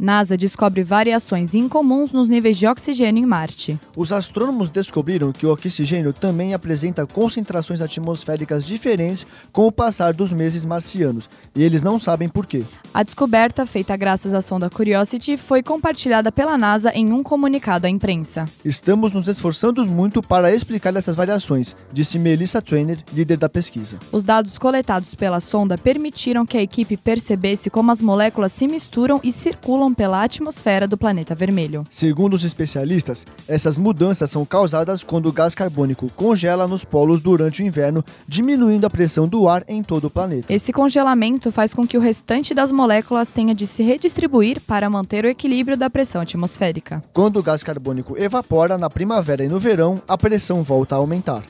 NASA 0.02 0.36
descobre 0.36 0.82
variações 0.82 1.54
incomuns 1.54 2.10
nos 2.10 2.28
níveis 2.28 2.58
de 2.58 2.66
oxigênio 2.66 3.22
em 3.22 3.24
Marte. 3.24 3.78
Os 3.96 4.10
astrônomos 4.10 4.68
descobriram 4.68 5.30
que 5.30 5.46
o 5.46 5.52
oxigênio 5.52 6.12
também 6.12 6.54
apresenta 6.54 7.06
concentrações 7.06 7.80
atmosféricas 7.80 8.64
diferentes 8.64 9.24
com 9.52 9.64
o 9.64 9.70
passar 9.70 10.12
dos 10.12 10.32
meses 10.32 10.64
marcianos, 10.64 11.30
e 11.54 11.62
eles 11.62 11.82
não 11.82 12.00
sabem 12.00 12.28
por 12.28 12.46
quê. 12.46 12.64
A 12.92 13.04
descoberta, 13.04 13.64
feita 13.64 13.96
graças 13.96 14.34
à 14.34 14.42
sonda 14.42 14.68
Curiosity, 14.68 15.36
foi 15.36 15.62
compartilhada 15.62 16.32
pela 16.32 16.58
NASA 16.58 16.90
em 16.90 17.12
um 17.12 17.22
comunicado 17.22 17.86
à 17.86 17.90
imprensa. 17.90 18.44
Estamos 18.64 19.12
nos 19.12 19.28
esforçando 19.28 19.86
muito 19.86 20.20
para 20.20 20.52
explicar 20.52 20.96
essas 20.96 21.14
variações, 21.14 21.76
disse 21.92 22.18
Melissa 22.18 22.60
Trainer, 22.60 22.98
líder 23.14 23.36
da 23.36 23.48
pesquisa. 23.48 23.98
Os 24.10 24.24
dados 24.24 24.58
coletados 24.58 25.14
pela 25.14 25.38
sonda 25.38 25.78
permitiram 25.78 26.44
que 26.44 26.58
a 26.58 26.62
equipe 26.62 26.96
percebesse 26.96 27.70
como 27.70 27.92
as 27.92 28.00
moléculas 28.00 28.50
se 28.50 28.66
misturam 28.66 29.20
e 29.22 29.30
circulam 29.30 29.91
pela 29.94 30.22
atmosfera 30.22 30.86
do 30.86 30.96
planeta 30.96 31.34
vermelho. 31.34 31.86
Segundo 31.90 32.34
os 32.34 32.44
especialistas, 32.44 33.26
essas 33.46 33.76
mudanças 33.76 34.30
são 34.30 34.44
causadas 34.44 35.02
quando 35.04 35.28
o 35.28 35.32
gás 35.32 35.54
carbônico 35.54 36.10
congela 36.16 36.66
nos 36.66 36.84
polos 36.84 37.20
durante 37.22 37.62
o 37.62 37.66
inverno, 37.66 38.04
diminuindo 38.26 38.86
a 38.86 38.90
pressão 38.90 39.28
do 39.28 39.48
ar 39.48 39.64
em 39.68 39.82
todo 39.82 40.06
o 40.06 40.10
planeta. 40.10 40.52
Esse 40.52 40.72
congelamento 40.72 41.50
faz 41.52 41.74
com 41.74 41.86
que 41.86 41.96
o 41.96 42.00
restante 42.00 42.54
das 42.54 42.70
moléculas 42.70 43.28
tenha 43.28 43.54
de 43.54 43.66
se 43.66 43.82
redistribuir 43.82 44.60
para 44.60 44.88
manter 44.88 45.24
o 45.24 45.28
equilíbrio 45.28 45.76
da 45.76 45.90
pressão 45.90 46.20
atmosférica. 46.20 47.02
Quando 47.12 47.38
o 47.38 47.42
gás 47.42 47.62
carbônico 47.62 48.16
evapora 48.18 48.78
na 48.78 48.88
primavera 48.88 49.44
e 49.44 49.48
no 49.48 49.58
verão, 49.58 50.00
a 50.06 50.16
pressão 50.16 50.62
volta 50.62 50.94
a 50.94 50.98
aumentar. 50.98 51.42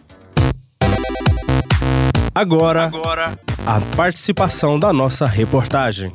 Agora, 2.34 2.84
Agora. 2.84 3.38
a 3.66 3.80
participação 3.94 4.78
da 4.78 4.90
nossa 4.92 5.26
reportagem. 5.26 6.10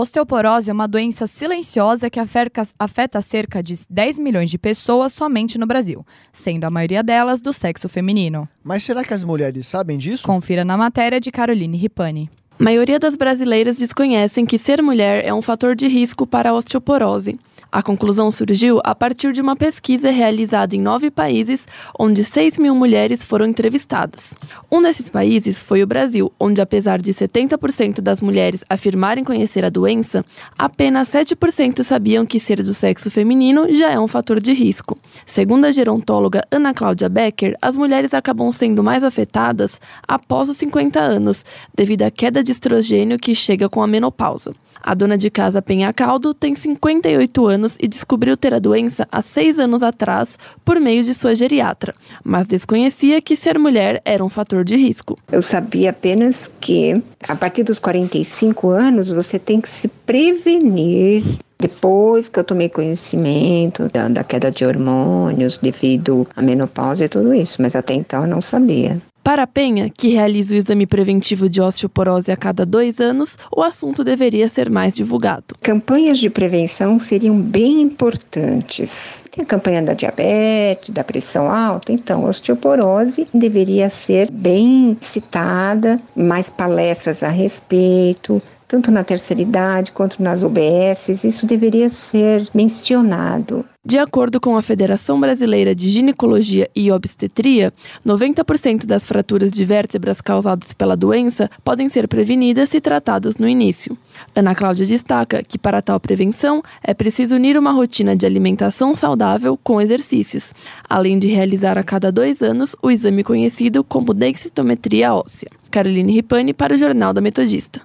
Osteoporose 0.00 0.70
é 0.70 0.72
uma 0.72 0.86
doença 0.86 1.26
silenciosa 1.26 2.08
que 2.08 2.20
afeta 2.20 3.20
cerca 3.20 3.60
de 3.60 3.74
10 3.90 4.20
milhões 4.20 4.48
de 4.48 4.56
pessoas 4.56 5.12
somente 5.12 5.58
no 5.58 5.66
Brasil, 5.66 6.06
sendo 6.32 6.62
a 6.66 6.70
maioria 6.70 7.02
delas 7.02 7.40
do 7.40 7.52
sexo 7.52 7.88
feminino. 7.88 8.48
Mas 8.62 8.84
será 8.84 9.02
que 9.02 9.12
as 9.12 9.24
mulheres 9.24 9.66
sabem 9.66 9.98
disso? 9.98 10.22
Confira 10.24 10.64
na 10.64 10.76
matéria 10.76 11.20
de 11.20 11.32
Caroline 11.32 11.76
Ripani. 11.76 12.30
A 12.60 12.62
maioria 12.62 13.00
das 13.00 13.16
brasileiras 13.16 13.76
desconhecem 13.76 14.46
que 14.46 14.56
ser 14.56 14.80
mulher 14.80 15.24
é 15.24 15.34
um 15.34 15.42
fator 15.42 15.74
de 15.74 15.88
risco 15.88 16.24
para 16.24 16.50
a 16.50 16.54
osteoporose. 16.54 17.36
A 17.70 17.82
conclusão 17.82 18.30
surgiu 18.30 18.80
a 18.82 18.94
partir 18.94 19.30
de 19.32 19.42
uma 19.42 19.54
pesquisa 19.54 20.10
realizada 20.10 20.74
em 20.74 20.80
nove 20.80 21.10
países, 21.10 21.66
onde 21.98 22.24
6 22.24 22.56
mil 22.56 22.74
mulheres 22.74 23.22
foram 23.22 23.44
entrevistadas. 23.44 24.32
Um 24.72 24.80
desses 24.80 25.10
países 25.10 25.60
foi 25.60 25.82
o 25.82 25.86
Brasil, 25.86 26.32
onde, 26.40 26.62
apesar 26.62 26.98
de 26.98 27.12
70% 27.12 28.00
das 28.00 28.22
mulheres 28.22 28.64
afirmarem 28.70 29.22
conhecer 29.22 29.66
a 29.66 29.68
doença, 29.68 30.24
apenas 30.58 31.10
7% 31.10 31.82
sabiam 31.82 32.24
que 32.24 32.40
ser 32.40 32.62
do 32.62 32.72
sexo 32.72 33.10
feminino 33.10 33.66
já 33.74 33.90
é 33.92 34.00
um 34.00 34.08
fator 34.08 34.40
de 34.40 34.54
risco. 34.54 34.98
Segundo 35.26 35.66
a 35.66 35.70
gerontóloga 35.70 36.42
Ana 36.50 36.72
Cláudia 36.72 37.10
Becker, 37.10 37.54
as 37.60 37.76
mulheres 37.76 38.14
acabam 38.14 38.50
sendo 38.50 38.82
mais 38.82 39.04
afetadas 39.04 39.78
após 40.06 40.48
os 40.48 40.56
50 40.56 40.98
anos, 40.98 41.44
devido 41.76 42.02
à 42.02 42.10
queda 42.10 42.42
de 42.42 42.50
estrogênio 42.50 43.18
que 43.18 43.34
chega 43.34 43.68
com 43.68 43.82
a 43.82 43.86
menopausa. 43.86 44.54
A 44.82 44.94
dona 44.94 45.16
de 45.16 45.30
casa 45.30 45.62
Penha 45.62 45.92
Caldo 45.92 46.32
tem 46.32 46.54
58 46.54 47.46
anos 47.46 47.76
e 47.80 47.88
descobriu 47.88 48.36
ter 48.36 48.54
a 48.54 48.58
doença 48.58 49.06
há 49.10 49.20
seis 49.20 49.58
anos 49.58 49.82
atrás 49.82 50.38
por 50.64 50.80
meio 50.80 51.02
de 51.02 51.14
sua 51.14 51.34
geriatra, 51.34 51.92
mas 52.24 52.46
desconhecia 52.46 53.20
que 53.20 53.36
ser 53.36 53.58
mulher 53.58 54.00
era 54.04 54.24
um 54.24 54.28
fator 54.28 54.64
de 54.64 54.76
risco. 54.76 55.16
Eu 55.30 55.42
sabia 55.42 55.90
apenas 55.90 56.50
que 56.60 56.94
a 57.28 57.36
partir 57.36 57.64
dos 57.64 57.78
45 57.78 58.68
anos 58.70 59.10
você 59.10 59.38
tem 59.38 59.60
que 59.60 59.68
se 59.68 59.88
prevenir 59.88 61.22
depois 61.58 62.28
que 62.28 62.38
eu 62.38 62.44
tomei 62.44 62.68
conhecimento 62.68 63.88
da, 63.92 64.08
da, 64.08 64.24
queda 64.24 64.50
de 64.50 64.64
hormônios 64.64 65.58
devido 65.58 66.26
à 66.36 66.42
menopausa 66.42 67.04
e 67.04 67.08
tudo 67.08 67.34
isso, 67.34 67.60
mas 67.60 67.74
até 67.74 67.94
então 67.94 68.22
eu 68.22 68.28
não 68.28 68.40
sabia. 68.40 69.00
Para 69.28 69.42
a 69.42 69.46
Penha, 69.46 69.90
que 69.90 70.08
realiza 70.08 70.54
o 70.54 70.56
exame 70.56 70.86
preventivo 70.86 71.50
de 71.50 71.60
osteoporose 71.60 72.32
a 72.32 72.36
cada 72.36 72.64
dois 72.64 72.98
anos, 72.98 73.36
o 73.54 73.62
assunto 73.62 74.02
deveria 74.02 74.48
ser 74.48 74.70
mais 74.70 74.96
divulgado. 74.96 75.54
Campanhas 75.60 76.18
de 76.18 76.30
prevenção 76.30 76.98
seriam 76.98 77.38
bem 77.38 77.82
importantes. 77.82 79.22
Tem 79.30 79.44
a 79.44 79.46
campanha 79.46 79.82
da 79.82 79.92
diabetes, 79.92 80.88
da 80.94 81.04
pressão 81.04 81.52
alta, 81.52 81.92
então 81.92 82.24
a 82.24 82.30
osteoporose 82.30 83.28
deveria 83.34 83.90
ser 83.90 84.30
bem 84.30 84.96
citada, 84.98 86.00
mais 86.16 86.48
palestras 86.48 87.22
a 87.22 87.28
respeito, 87.28 88.40
tanto 88.68 88.90
na 88.90 89.02
terceira 89.02 89.42
idade 89.42 89.90
quanto 89.90 90.22
nas 90.22 90.42
UBSs, 90.42 91.26
isso 91.26 91.46
deveria 91.46 91.88
ser 91.88 92.46
mencionado. 92.54 93.64
De 93.82 93.98
acordo 93.98 94.38
com 94.38 94.54
a 94.54 94.60
Federação 94.60 95.18
Brasileira 95.18 95.74
de 95.74 95.88
Ginecologia 95.88 96.68
e 96.76 96.92
Obstetria, 96.92 97.72
90% 98.06 98.84
das 98.84 99.06
fraturas 99.06 99.50
de 99.50 99.64
vértebras 99.64 100.20
causadas 100.20 100.74
pela 100.74 100.94
doença 100.94 101.50
podem 101.64 101.88
ser 101.88 102.06
prevenidas 102.06 102.68
se 102.68 102.82
tratadas 102.82 103.38
no 103.38 103.48
início. 103.48 103.96
Ana 104.36 104.54
Cláudia 104.54 104.84
destaca 104.84 105.42
que, 105.42 105.58
para 105.58 105.80
tal 105.80 105.98
prevenção, 105.98 106.62
é 106.84 106.92
preciso 106.92 107.36
unir 107.36 107.56
uma 107.56 107.72
rotina 107.72 108.14
de 108.14 108.26
alimentação 108.26 108.92
saudável 108.92 109.56
com 109.56 109.80
exercícios, 109.80 110.52
além 110.86 111.18
de 111.18 111.28
realizar 111.28 111.78
a 111.78 111.82
cada 111.82 112.12
dois 112.12 112.42
anos 112.42 112.76
o 112.82 112.90
exame 112.90 113.24
conhecido 113.24 113.82
como 113.82 114.12
densitometria 114.12 115.14
óssea. 115.14 115.48
Caroline 115.70 116.12
Ripani 116.12 116.52
para 116.52 116.74
o 116.74 116.78
Jornal 116.78 117.14
da 117.14 117.22
Metodista. 117.22 117.80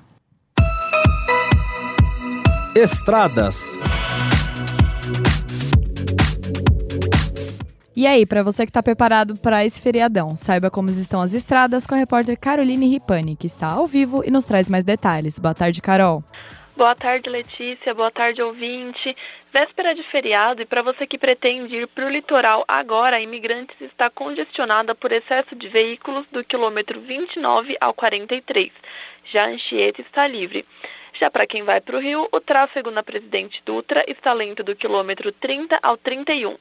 Estradas. 2.75 3.77
E 7.95 8.07
aí, 8.07 8.25
para 8.25 8.41
você 8.41 8.65
que 8.65 8.71
está 8.71 8.81
preparado 8.81 9.37
para 9.37 9.63
esse 9.63 9.79
feriadão, 9.79 10.35
saiba 10.35 10.71
como 10.71 10.89
estão 10.89 11.21
as 11.21 11.33
estradas 11.33 11.85
com 11.85 11.93
a 11.93 11.97
repórter 11.99 12.35
Caroline 12.35 12.87
Ripani, 12.87 13.35
que 13.35 13.45
está 13.45 13.67
ao 13.67 13.85
vivo 13.85 14.23
e 14.25 14.31
nos 14.31 14.45
traz 14.45 14.67
mais 14.67 14.83
detalhes. 14.83 15.37
Boa 15.37 15.53
tarde, 15.53 15.83
Carol. 15.83 16.23
Boa 16.75 16.95
tarde, 16.95 17.29
Letícia. 17.29 17.93
Boa 17.93 18.09
tarde, 18.09 18.41
ouvinte. 18.41 19.15
Véspera 19.53 19.93
de 19.93 20.01
feriado 20.01 20.63
e 20.63 20.65
para 20.65 20.81
você 20.81 21.05
que 21.05 21.19
pretende 21.19 21.75
ir 21.75 21.87
para 21.87 22.07
o 22.07 22.09
litoral 22.09 22.65
agora, 22.67 23.17
a 23.17 23.21
Imigrantes 23.21 23.79
está 23.81 24.09
congestionada 24.09 24.95
por 24.95 25.11
excesso 25.11 25.55
de 25.55 25.69
veículos 25.69 26.25
do 26.31 26.43
quilômetro 26.43 26.99
29 26.99 27.77
ao 27.79 27.93
43. 27.93 28.71
Já 29.31 29.45
Anchieta 29.45 30.01
está 30.01 30.25
livre. 30.27 30.65
Já 31.19 31.29
para 31.29 31.45
quem 31.45 31.63
vai 31.63 31.79
para 31.79 31.95
o 31.95 31.99
Rio, 31.99 32.27
o 32.31 32.39
tráfego 32.39 32.89
na 32.89 33.03
Presidente 33.03 33.61
Dutra 33.65 34.03
está 34.07 34.33
lento 34.33 34.63
do 34.63 34.75
quilômetro 34.75 35.31
30 35.31 35.79
ao 35.81 35.95
31. 35.95 36.55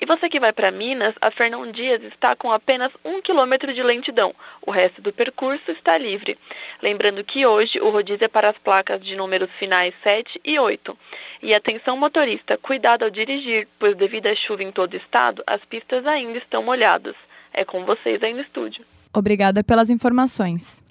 E 0.00 0.06
você 0.06 0.28
que 0.28 0.40
vai 0.40 0.52
para 0.52 0.70
Minas, 0.70 1.14
a 1.20 1.30
Fernão 1.30 1.70
Dias 1.70 2.02
está 2.02 2.34
com 2.34 2.50
apenas 2.50 2.90
um 3.04 3.20
quilômetro 3.20 3.72
de 3.72 3.82
lentidão. 3.82 4.34
O 4.66 4.70
resto 4.70 5.02
do 5.02 5.12
percurso 5.12 5.70
está 5.70 5.98
livre. 5.98 6.38
Lembrando 6.82 7.22
que 7.22 7.44
hoje 7.44 7.78
o 7.80 7.90
rodízio 7.90 8.24
é 8.24 8.28
para 8.28 8.48
as 8.48 8.56
placas 8.56 8.98
de 9.00 9.14
números 9.14 9.48
finais 9.58 9.92
7 10.02 10.40
e 10.42 10.58
8. 10.58 10.96
E 11.42 11.54
atenção 11.54 11.96
motorista, 11.96 12.56
cuidado 12.56 13.04
ao 13.04 13.10
dirigir, 13.10 13.68
pois 13.78 13.94
devido 13.94 14.28
à 14.28 14.34
chuva 14.34 14.62
em 14.62 14.72
todo 14.72 14.94
o 14.94 14.96
estado, 14.96 15.42
as 15.46 15.60
pistas 15.64 16.06
ainda 16.06 16.38
estão 16.38 16.62
molhadas. 16.62 17.14
É 17.52 17.64
com 17.64 17.84
vocês 17.84 18.22
aí 18.22 18.32
no 18.32 18.40
estúdio. 18.40 18.84
Obrigada 19.12 19.62
pelas 19.62 19.90
informações. 19.90 20.82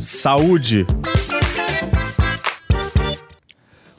Saúde. 0.00 0.86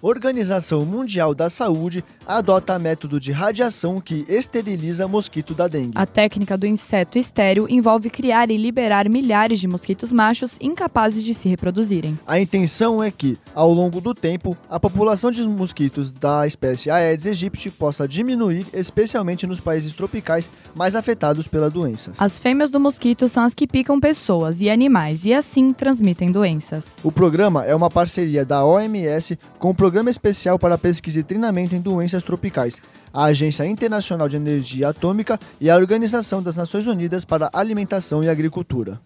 Organização 0.01 0.84
Mundial 0.84 1.36
da 1.36 1.48
Saúde 1.48 2.03
adota 2.25 2.79
método 2.79 3.20
de 3.20 3.31
radiação 3.31 4.01
que 4.01 4.25
esteriliza 4.27 5.08
mosquito 5.08 5.53
da 5.53 5.67
dengue. 5.67 5.91
A 5.93 6.08
técnica 6.08 6.58
do 6.58 6.65
inseto 6.65 7.20
estéreo 7.20 7.67
envolve 7.70 8.10
criar 8.10 8.50
e 8.50 8.58
liberar 8.58 9.08
milhares 9.08 9.60
de 9.60 9.67
mosquitos 9.67 10.12
machos 10.12 10.58
incapazes 10.60 11.24
de 11.24 11.36
se 11.36 11.48
reproduzirem. 11.48 12.17
A 12.25 12.39
intenção 12.39 13.03
é 13.03 13.12
que, 13.12 13.38
ao 13.53 13.72
longo 13.72 14.01
do 14.01 14.15
tempo, 14.15 14.58
a 14.67 14.79
população 14.79 15.29
de 15.29 15.43
mosquitos 15.43 16.12
da 16.12 16.48
espécie 16.48 16.89
Aedes 16.89 17.27
aegypti 17.27 17.69
possa 17.69 18.08
diminuir, 18.08 18.65
especialmente 18.73 19.45
nos 19.45 19.60
países 19.60 19.93
tropicais 19.93 20.49
mais 20.73 20.95
afetados 20.95 21.47
pela 21.47 21.69
doença. 21.69 22.12
As 22.17 22.39
fêmeas 22.39 22.71
do 22.71 22.80
mosquito 22.80 23.30
são 23.30 23.43
as 23.43 23.54
que 23.54 23.67
picam 23.67 23.99
pessoas 23.99 24.62
e 24.62 24.69
animais 24.69 25.25
e 25.25 25.34
assim 25.34 25.71
transmitem 25.71 26.32
doenças. 26.32 26.95
O 27.04 27.12
programa 27.12 27.65
é 27.65 27.75
uma 27.75 27.89
parceria 27.89 28.43
da 28.43 28.65
OMS 28.65 29.38
com 29.60 29.69
o 29.69 29.75
Programa 29.75 29.90
Especial 30.10 30.58
para 30.58 30.77
Pesquisa 30.77 31.19
e 31.19 31.23
Treinamento 31.23 31.75
em 31.75 31.82
Doenças 31.82 32.23
Tropicais, 32.23 32.82
a 33.13 33.25
Agência 33.25 33.65
Internacional 33.65 34.30
de 34.30 34.38
Energia 34.38 34.89
Atômica 34.89 35.39
e 35.60 35.69
a 35.69 35.75
Organização 35.75 36.41
das 36.41 36.56
Nações 36.56 36.88
Unidas 36.88 37.25
para 37.25 37.49
Alimentação 37.54 38.23
e 38.23 38.30
Agricultura. 38.30 38.99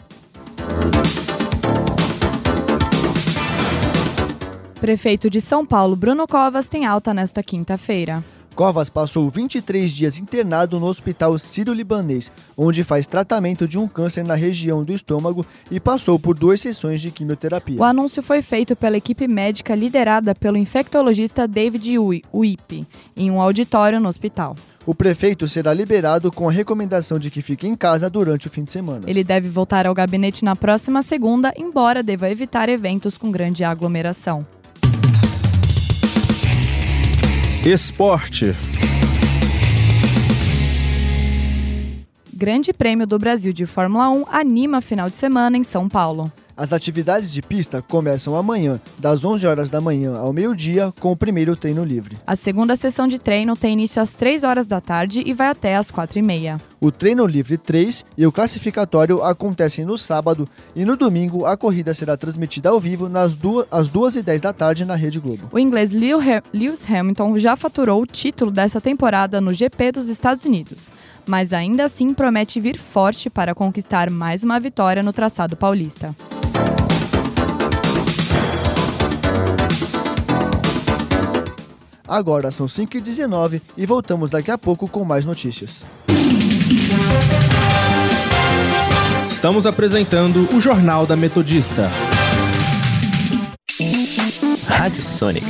Prefeito 4.80 5.30
de 5.30 5.42
São 5.42 5.66
Paulo, 5.66 5.96
Bruno 5.96 6.28
Covas, 6.28 6.68
tem 6.68 6.86
alta 6.86 7.14
nesta 7.14 7.42
quinta-feira. 7.42 8.24
Covas 8.56 8.90
passou 8.90 9.30
23 9.30 9.92
dias 9.92 10.18
internado 10.18 10.80
no 10.80 10.86
Hospital 10.86 11.38
Sírio-Libanês, 11.38 12.32
onde 12.58 12.86
faz 12.86 13.06
tratamento 13.06 13.68
de 13.68 13.78
um 13.78 13.86
câncer 13.86 14.24
na 14.24 14.34
região 14.34 14.82
do 14.82 14.94
estômago 14.94 15.46
e 15.70 15.78
passou 15.78 16.18
por 16.18 16.34
duas 16.34 16.62
sessões 16.62 17.02
de 17.02 17.12
quimioterapia. 17.12 17.78
O 17.78 17.84
anúncio 17.84 18.24
foi 18.24 18.42
feito 18.42 18.74
pela 18.74 18.96
equipe 18.96 19.28
médica 19.28 19.76
liderada 19.76 20.34
pelo 20.34 20.56
infectologista 20.56 21.46
David 21.46 22.00
Uip, 22.00 22.88
em 23.18 23.30
um 23.30 23.42
auditório 23.42 24.00
no 24.00 24.08
hospital. 24.08 24.56
O 24.86 24.96
prefeito 24.96 25.50
será 25.50 25.74
liberado 25.74 26.32
com 26.32 26.48
a 26.48 26.52
recomendação 26.52 27.20
de 27.20 27.30
que 27.30 27.42
fique 27.42 27.68
em 27.68 27.76
casa 27.76 28.10
durante 28.10 28.48
o 28.48 28.50
fim 28.50 28.64
de 28.64 28.72
semana. 28.72 29.04
Ele 29.06 29.24
deve 29.24 29.50
voltar 29.50 29.86
ao 29.86 29.94
gabinete 29.94 30.46
na 30.46 30.56
próxima 30.56 31.02
segunda, 31.02 31.54
embora 31.58 32.02
deva 32.02 32.30
evitar 32.30 32.70
eventos 32.70 33.18
com 33.18 33.30
grande 33.30 33.66
aglomeração. 33.66 34.46
Esporte. 37.66 38.56
Grande 42.32 42.72
Prêmio 42.72 43.08
do 43.08 43.18
Brasil 43.18 43.52
de 43.52 43.66
Fórmula 43.66 44.08
1 44.08 44.26
anima 44.30 44.82
final 44.82 45.10
de 45.10 45.16
semana 45.16 45.58
em 45.58 45.64
São 45.64 45.90
Paulo. 45.90 46.32
As 46.58 46.72
atividades 46.72 47.34
de 47.34 47.42
pista 47.42 47.82
começam 47.82 48.34
amanhã, 48.34 48.80
das 48.98 49.26
11 49.26 49.46
horas 49.46 49.70
da 49.70 49.82
manhã 49.82 50.18
ao 50.18 50.32
meio-dia, 50.32 50.94
com 51.02 51.12
o 51.12 51.16
primeiro 51.16 51.54
treino 51.58 51.84
livre. 51.84 52.18
A 52.26 52.34
segunda 52.38 52.78
sessão 52.78 53.10
de 53.10 53.20
treino 53.20 53.58
tem 53.58 53.74
início 53.74 54.02
às 54.02 54.14
3 54.14 54.44
horas 54.44 54.66
da 54.66 54.80
tarde 54.80 55.22
e 55.26 55.34
vai 55.34 55.48
até 55.48 55.76
às 55.76 55.92
4 55.92 56.18
e 56.18 56.22
meia. 56.22 56.58
O 56.80 56.92
treino 56.92 57.26
livre 57.26 57.58
3 57.58 58.06
e 58.18 58.26
o 58.26 58.32
classificatório 58.32 59.22
acontecem 59.22 59.84
no 59.84 59.98
sábado 59.98 60.48
e 60.74 60.86
no 60.86 60.96
domingo 60.96 61.46
a 61.46 61.58
corrida 61.58 61.94
será 61.94 62.16
transmitida 62.16 62.70
ao 62.70 62.80
vivo 62.80 63.10
nas 63.10 63.34
duas, 63.34 63.68
às 63.70 63.90
2 63.90 64.18
e 64.18 64.22
10 64.22 64.42
da 64.42 64.54
tarde 64.54 64.86
na 64.86 64.96
Rede 64.96 65.20
Globo. 65.20 65.50
O 65.52 65.60
inglês 65.60 65.92
Lewis 65.92 66.90
Hamilton 66.90 67.38
já 67.38 67.58
faturou 67.58 68.02
o 68.02 68.06
título 68.06 68.50
dessa 68.50 68.80
temporada 68.80 69.42
no 69.42 69.54
GP 69.54 69.92
dos 69.94 70.08
Estados 70.08 70.46
Unidos, 70.46 70.90
mas 71.28 71.54
ainda 71.54 71.86
assim 71.86 72.14
promete 72.14 72.60
vir 72.60 72.78
forte 72.78 73.30
para 73.30 73.56
conquistar 73.56 74.10
mais 74.10 74.44
uma 74.44 74.60
vitória 74.60 75.04
no 75.04 75.14
traçado 75.14 75.56
paulista. 75.56 76.16
Agora 82.08 82.52
são 82.52 82.68
5h19 82.68 83.62
e 83.76 83.86
voltamos 83.86 84.30
daqui 84.30 84.52
a 84.52 84.58
pouco 84.58 84.88
com 84.88 85.04
mais 85.04 85.26
notícias. 85.26 85.84
Estamos 89.26 89.66
apresentando 89.66 90.48
o 90.56 90.62
Jornal 90.62 91.08
da 91.08 91.16
Metodista. 91.16 91.90
Rádio 94.68 95.02
Sônica. 95.02 95.48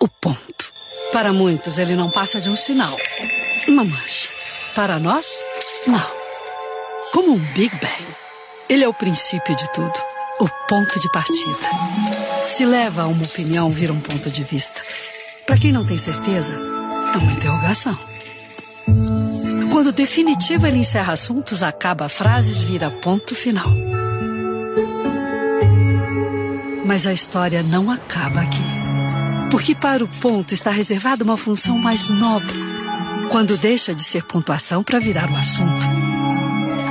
O 0.00 0.08
ponto. 0.20 0.72
Para 1.12 1.32
muitos, 1.32 1.76
ele 1.76 1.94
não 1.94 2.10
passa 2.10 2.40
de 2.40 2.48
um 2.48 2.56
sinal. 2.56 2.96
Uma 3.68 3.84
mancha. 3.84 4.28
Para 4.74 4.98
nós, 4.98 5.26
não. 5.86 6.06
Como 7.12 7.34
um 7.34 7.38
Big 7.52 7.70
Bang. 7.76 8.06
Ele 8.68 8.84
é 8.84 8.88
o 8.88 8.94
princípio 8.94 9.54
de 9.54 9.70
tudo. 9.72 9.92
O 10.40 10.48
ponto 10.68 10.98
de 10.98 11.10
partida. 11.12 11.58
Se 12.42 12.64
leva 12.64 13.02
a 13.02 13.06
uma 13.06 13.24
opinião, 13.24 13.70
vira 13.70 13.92
um 13.92 14.00
ponto 14.00 14.30
de 14.30 14.42
vista. 14.42 14.80
Para 15.46 15.58
quem 15.58 15.72
não 15.72 15.86
tem 15.86 15.98
certeza, 15.98 16.52
é 17.14 17.18
uma 17.18 17.32
interrogação. 17.32 17.98
Quando 19.70 19.92
definitivo 19.92 20.66
ele 20.66 20.78
encerra 20.78 21.12
assuntos, 21.12 21.62
acaba 21.62 22.08
frases, 22.08 22.62
vira 22.62 22.90
ponto 22.90 23.34
final. 23.34 23.68
Mas 26.84 27.06
a 27.06 27.12
história 27.12 27.62
não 27.62 27.90
acaba 27.90 28.40
aqui. 28.40 28.62
Porque 29.50 29.74
para 29.74 30.02
o 30.02 30.08
ponto 30.08 30.54
está 30.54 30.70
reservada 30.70 31.22
uma 31.24 31.36
função 31.36 31.78
mais 31.78 32.08
nobre. 32.08 32.71
Quando 33.32 33.56
deixa 33.56 33.94
de 33.94 34.04
ser 34.04 34.24
pontuação 34.24 34.82
para 34.82 34.98
virar 34.98 35.30
o 35.30 35.36
assunto. 35.36 35.86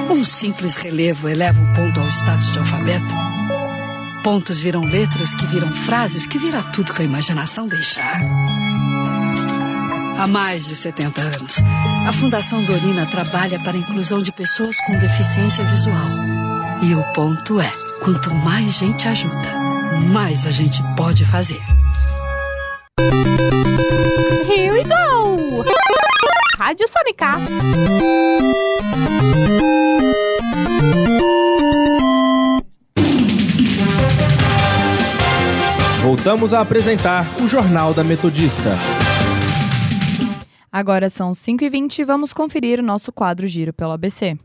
Um 0.09 0.25
simples 0.25 0.75
relevo 0.75 1.29
eleva 1.29 1.61
o 1.61 1.75
ponto 1.75 1.99
ao 1.99 2.07
status 2.07 2.51
de 2.51 2.57
alfabeto. 2.57 3.13
Pontos 4.23 4.59
viram 4.59 4.81
letras, 4.81 5.35
que 5.35 5.45
viram 5.45 5.69
frases, 5.69 6.25
que 6.25 6.39
vira 6.39 6.63
tudo 6.73 6.95
que 6.95 7.03
a 7.03 7.05
imaginação 7.05 7.67
deixar. 7.67 8.17
Há 10.17 10.25
mais 10.27 10.65
de 10.65 10.75
70 10.75 11.21
anos, 11.21 11.57
a 12.07 12.11
Fundação 12.11 12.63
Dorina 12.65 13.05
trabalha 13.05 13.59
para 13.59 13.73
a 13.73 13.79
inclusão 13.79 14.19
de 14.19 14.31
pessoas 14.31 14.75
com 14.87 14.97
deficiência 14.97 15.63
visual. 15.63 16.09
E 16.81 16.95
o 16.95 17.03
ponto 17.13 17.61
é: 17.61 17.71
quanto 18.03 18.33
mais 18.33 18.73
gente 18.73 19.07
ajuda, 19.07 19.53
mais 20.11 20.47
a 20.47 20.51
gente 20.51 20.81
pode 20.97 21.23
fazer. 21.23 21.61
Rádio 26.71 26.87
Sônica. 26.87 27.27
Voltamos 36.01 36.53
a 36.53 36.61
apresentar 36.61 37.25
o 37.41 37.47
Jornal 37.49 37.93
da 37.93 38.05
Metodista. 38.05 38.69
Agora 40.71 41.09
são 41.09 41.31
5h20 41.31 41.99
e 41.99 42.03
vamos 42.05 42.31
conferir 42.31 42.79
o 42.79 42.83
nosso 42.83 43.11
quadro 43.11 43.45
Giro 43.47 43.73
pelo 43.73 43.91
ABC. 43.91 44.37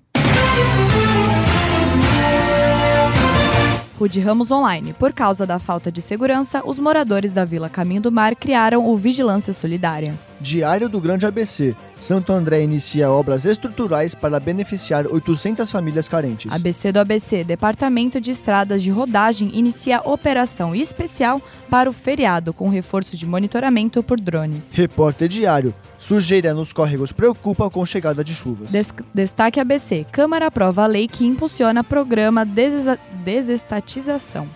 Rude 3.98 4.20
Ramos 4.20 4.50
Online. 4.50 4.92
Por 4.92 5.12
causa 5.12 5.46
da 5.46 5.58
falta 5.58 5.90
de 5.90 6.02
segurança, 6.02 6.62
os 6.64 6.78
moradores 6.78 7.32
da 7.32 7.46
Vila 7.46 7.70
Caminho 7.70 8.02
do 8.02 8.12
Mar 8.12 8.36
criaram 8.36 8.86
o 8.86 8.94
Vigilância 8.96 9.54
Solidária. 9.54 10.14
Diário 10.38 10.86
do 10.88 11.00
Grande 11.00 11.24
ABC. 11.24 11.74
Santo 11.98 12.30
André 12.30 12.62
inicia 12.62 13.10
obras 13.10 13.46
estruturais 13.46 14.14
para 14.14 14.38
beneficiar 14.38 15.06
800 15.06 15.70
famílias 15.70 16.08
carentes. 16.08 16.52
ABC 16.52 16.92
do 16.92 17.00
ABC, 17.00 17.42
Departamento 17.42 18.20
de 18.20 18.30
Estradas 18.30 18.82
de 18.82 18.90
Rodagem, 18.90 19.50
inicia 19.54 20.02
operação 20.04 20.74
especial 20.74 21.40
para 21.70 21.88
o 21.88 21.92
feriado, 21.92 22.52
com 22.52 22.68
reforço 22.68 23.16
de 23.16 23.24
monitoramento 23.24 24.02
por 24.02 24.20
drones. 24.20 24.72
Repórter 24.72 25.26
Diário. 25.26 25.74
Sujeira 26.06 26.54
nos 26.54 26.72
córregos 26.72 27.10
preocupa 27.10 27.68
com 27.68 27.84
chegada 27.84 28.22
de 28.22 28.32
chuvas. 28.32 28.70
Des 28.70 28.94
destaque 29.12 29.58
ABC. 29.58 30.06
Câmara 30.12 30.46
aprova 30.46 30.84
a 30.84 30.86
lei 30.86 31.08
que 31.08 31.26
impulsiona 31.26 31.82
programa 31.82 32.46
des 32.46 32.84
desestatização. 33.24 34.48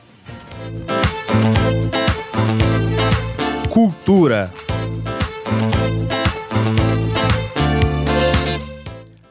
Cultura. 3.68 4.48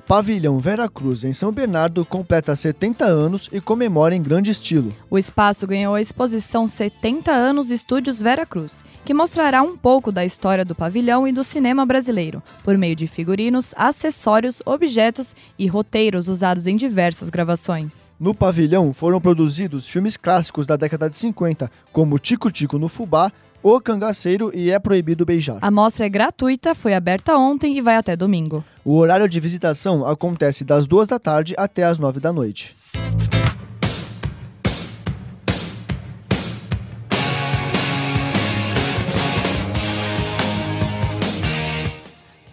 Pavilhão 0.10 0.58
Vera 0.58 0.90
Cruz, 0.90 1.24
em 1.24 1.34
São 1.34 1.52
Bernardo, 1.52 2.04
completa 2.04 2.56
70 2.56 3.06
anos 3.06 3.48
e 3.54 3.62
comemora 3.62 4.16
em 4.16 4.24
grande 4.24 4.50
estilo. 4.50 4.92
O 5.08 5.20
espaço 5.20 5.68
ganhou 5.68 5.94
a 5.94 6.02
exposição 6.02 6.68
70 6.68 7.32
anos 7.32 7.70
Estúdios 7.70 8.20
Vera 8.20 8.44
Cruz, 8.44 8.84
que 9.06 9.14
mostrará 9.14 9.62
um 9.62 9.78
pouco 9.78 10.12
da 10.12 10.26
história 10.26 10.66
do 10.66 10.74
pavilhão 10.74 11.28
e 11.28 11.32
do 11.32 11.44
cinema 11.44 11.86
brasileiro, 11.86 12.42
por 12.64 12.76
meio 12.76 12.96
de 12.96 13.06
figurinos, 13.06 13.72
acessórios, 13.78 14.64
objetos 14.66 15.36
e 15.60 15.68
roteiros 15.68 16.28
usados 16.28 16.66
em 16.66 16.76
diversas 16.76 17.30
gravações. 17.30 18.12
No 18.20 18.34
pavilhão 18.34 18.92
foram 18.92 19.22
produzidos 19.22 19.88
filmes 19.88 20.18
clássicos 20.18 20.66
da 20.66 20.76
década 20.76 21.08
de 21.08 21.18
50, 21.18 21.72
como 21.94 22.18
Tico 22.18 22.50
Tico 22.50 22.80
no 22.80 22.90
Fubá, 22.90 23.32
o 23.62 23.80
Cangaceiro 23.80 24.52
e 24.54 24.72
É 24.72 24.80
Proibido 24.80 25.26
Beijar. 25.26 25.58
A 25.62 25.70
mostra 25.70 26.06
é 26.06 26.10
gratuita, 26.10 26.74
foi 26.74 26.94
aberta 26.94 27.38
ontem 27.38 27.78
e 27.78 27.82
vai 27.82 27.96
até 27.96 28.16
domingo. 28.16 28.64
O 28.84 28.96
horário 28.96 29.28
de 29.28 29.40
visitação 29.40 30.06
acontece 30.06 30.64
das 30.64 30.88
duas 30.88 31.08
da 31.08 31.20
tarde 31.20 31.54
até 31.58 31.84
as 31.84 32.00
nove 32.00 32.20
da 32.20 32.32
noite. 32.32 32.76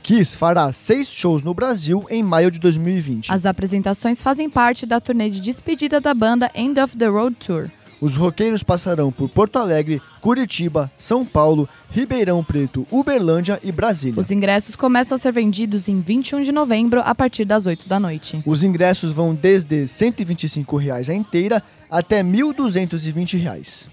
Kiss 0.02 0.36
fará 0.36 0.70
seis 0.70 1.08
shows 1.08 1.42
no 1.42 1.52
Brasil 1.52 2.06
em 2.08 2.22
maio 2.22 2.48
de 2.48 2.60
2020. 2.60 3.32
As 3.32 3.44
apresentações 3.44 4.22
fazem 4.22 4.48
parte 4.48 4.86
da 4.86 5.00
turnê 5.00 5.28
de 5.28 5.40
despedida 5.40 6.00
da 6.00 6.14
banda 6.14 6.48
End 6.54 6.78
of 6.80 6.96
the 6.96 7.08
Road 7.08 7.34
Tour. 7.44 7.68
Os 8.00 8.16
roqueiros 8.16 8.62
passarão 8.62 9.10
por 9.10 9.28
Porto 9.28 9.56
Alegre, 9.56 10.02
Curitiba, 10.20 10.90
São 10.98 11.24
Paulo, 11.24 11.68
Ribeirão 11.90 12.44
Preto, 12.44 12.86
Uberlândia 12.90 13.58
e 13.62 13.72
Brasília. 13.72 14.20
Os 14.20 14.30
ingressos 14.30 14.76
começam 14.76 15.14
a 15.14 15.18
ser 15.18 15.32
vendidos 15.32 15.88
em 15.88 16.00
21 16.00 16.42
de 16.42 16.52
novembro 16.52 17.00
a 17.00 17.14
partir 17.14 17.44
das 17.44 17.66
8 17.66 17.88
da 17.88 17.98
noite. 17.98 18.42
Os 18.44 18.62
ingressos 18.62 19.12
vão 19.12 19.34
desde 19.34 19.88
125 19.88 20.76
reais 20.76 21.08
a 21.08 21.14
inteira 21.14 21.62
até 21.90 22.22
1.220 22.22 23.38
reais. 23.38 23.88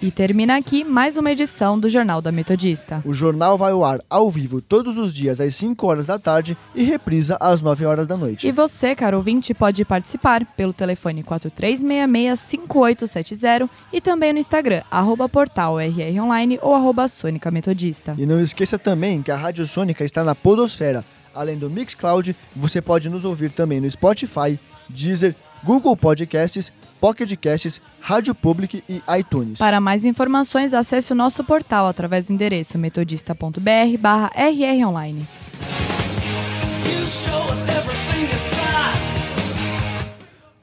E 0.00 0.12
termina 0.12 0.56
aqui 0.56 0.84
mais 0.84 1.16
uma 1.16 1.32
edição 1.32 1.76
do 1.76 1.88
Jornal 1.88 2.22
da 2.22 2.30
Metodista. 2.30 3.02
O 3.04 3.12
jornal 3.12 3.58
vai 3.58 3.72
ao 3.72 3.84
ar 3.84 4.00
ao 4.08 4.30
vivo 4.30 4.60
todos 4.60 4.96
os 4.96 5.12
dias 5.12 5.40
às 5.40 5.56
5 5.56 5.84
horas 5.84 6.06
da 6.06 6.20
tarde 6.20 6.56
e 6.72 6.84
reprisa 6.84 7.36
às 7.40 7.62
9 7.62 7.84
horas 7.84 8.06
da 8.06 8.16
noite. 8.16 8.46
E 8.46 8.52
você, 8.52 8.94
caro 8.94 9.16
ouvinte, 9.16 9.52
pode 9.52 9.84
participar 9.84 10.46
pelo 10.56 10.72
telefone 10.72 11.24
4366-5870 11.24 13.68
e 13.92 14.00
também 14.00 14.32
no 14.32 14.38
Instagram, 14.38 14.82
arroba 14.88 15.28
portal 15.28 15.80
RR 15.80 16.22
Online 16.22 16.60
ou 16.62 16.76
arroba 16.76 17.08
Sônica 17.08 17.50
Metodista. 17.50 18.14
E 18.16 18.24
não 18.24 18.40
esqueça 18.40 18.78
também 18.78 19.20
que 19.20 19.32
a 19.32 19.36
Rádio 19.36 19.66
Sônica 19.66 20.04
está 20.04 20.22
na 20.22 20.36
Podosfera. 20.36 21.04
Além 21.34 21.58
do 21.58 21.68
Mixcloud, 21.68 22.36
você 22.54 22.80
pode 22.80 23.10
nos 23.10 23.24
ouvir 23.24 23.50
também 23.50 23.80
no 23.80 23.90
Spotify, 23.90 24.60
Deezer, 24.88 25.34
Google 25.62 25.96
Podcasts, 25.96 26.72
Pocket 27.00 27.36
Casts, 27.36 27.80
Rádio 28.00 28.34
Public 28.34 28.82
e 28.88 29.02
iTunes. 29.18 29.58
Para 29.58 29.80
mais 29.80 30.04
informações, 30.04 30.74
acesse 30.74 31.12
o 31.12 31.16
nosso 31.16 31.44
portal 31.44 31.86
através 31.86 32.26
do 32.26 32.32
endereço 32.32 32.78
metodista.br 32.78 33.98
barra 33.98 34.30
rronline. 34.34 35.26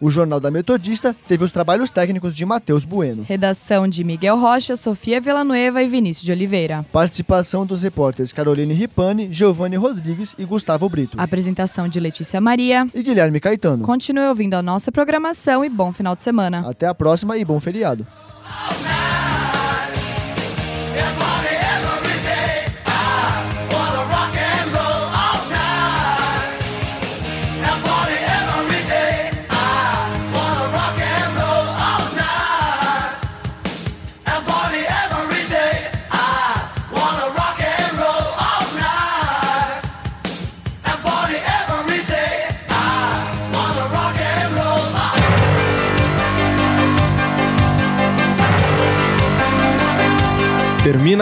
O 0.05 0.11
Jornal 0.11 0.39
da 0.39 0.51
Metodista 0.51 1.15
teve 1.27 1.43
os 1.43 1.49
trabalhos 1.49 1.89
técnicos 1.89 2.35
de 2.35 2.45
Matheus 2.45 2.85
Bueno. 2.85 3.25
Redação 3.27 3.87
de 3.87 4.03
Miguel 4.03 4.37
Rocha, 4.37 4.75
Sofia 4.75 5.19
Villanueva 5.19 5.81
e 5.81 5.87
Vinícius 5.87 6.23
de 6.23 6.31
Oliveira. 6.31 6.85
Participação 6.91 7.65
dos 7.65 7.81
repórteres 7.81 8.31
Caroline 8.31 8.71
Ripani, 8.71 9.33
Giovanni 9.33 9.77
Rodrigues 9.77 10.35
e 10.37 10.45
Gustavo 10.45 10.87
Brito. 10.87 11.19
Apresentação 11.19 11.87
de 11.87 11.99
Letícia 11.99 12.39
Maria 12.39 12.87
e 12.93 13.01
Guilherme 13.01 13.39
Caetano. 13.39 13.83
Continue 13.83 14.27
ouvindo 14.27 14.53
a 14.53 14.61
nossa 14.61 14.91
programação 14.91 15.65
e 15.65 15.69
bom 15.69 15.91
final 15.91 16.15
de 16.15 16.21
semana. 16.21 16.69
Até 16.69 16.85
a 16.85 16.93
próxima 16.93 17.35
e 17.35 17.43
bom 17.43 17.59
feriado. 17.59 18.05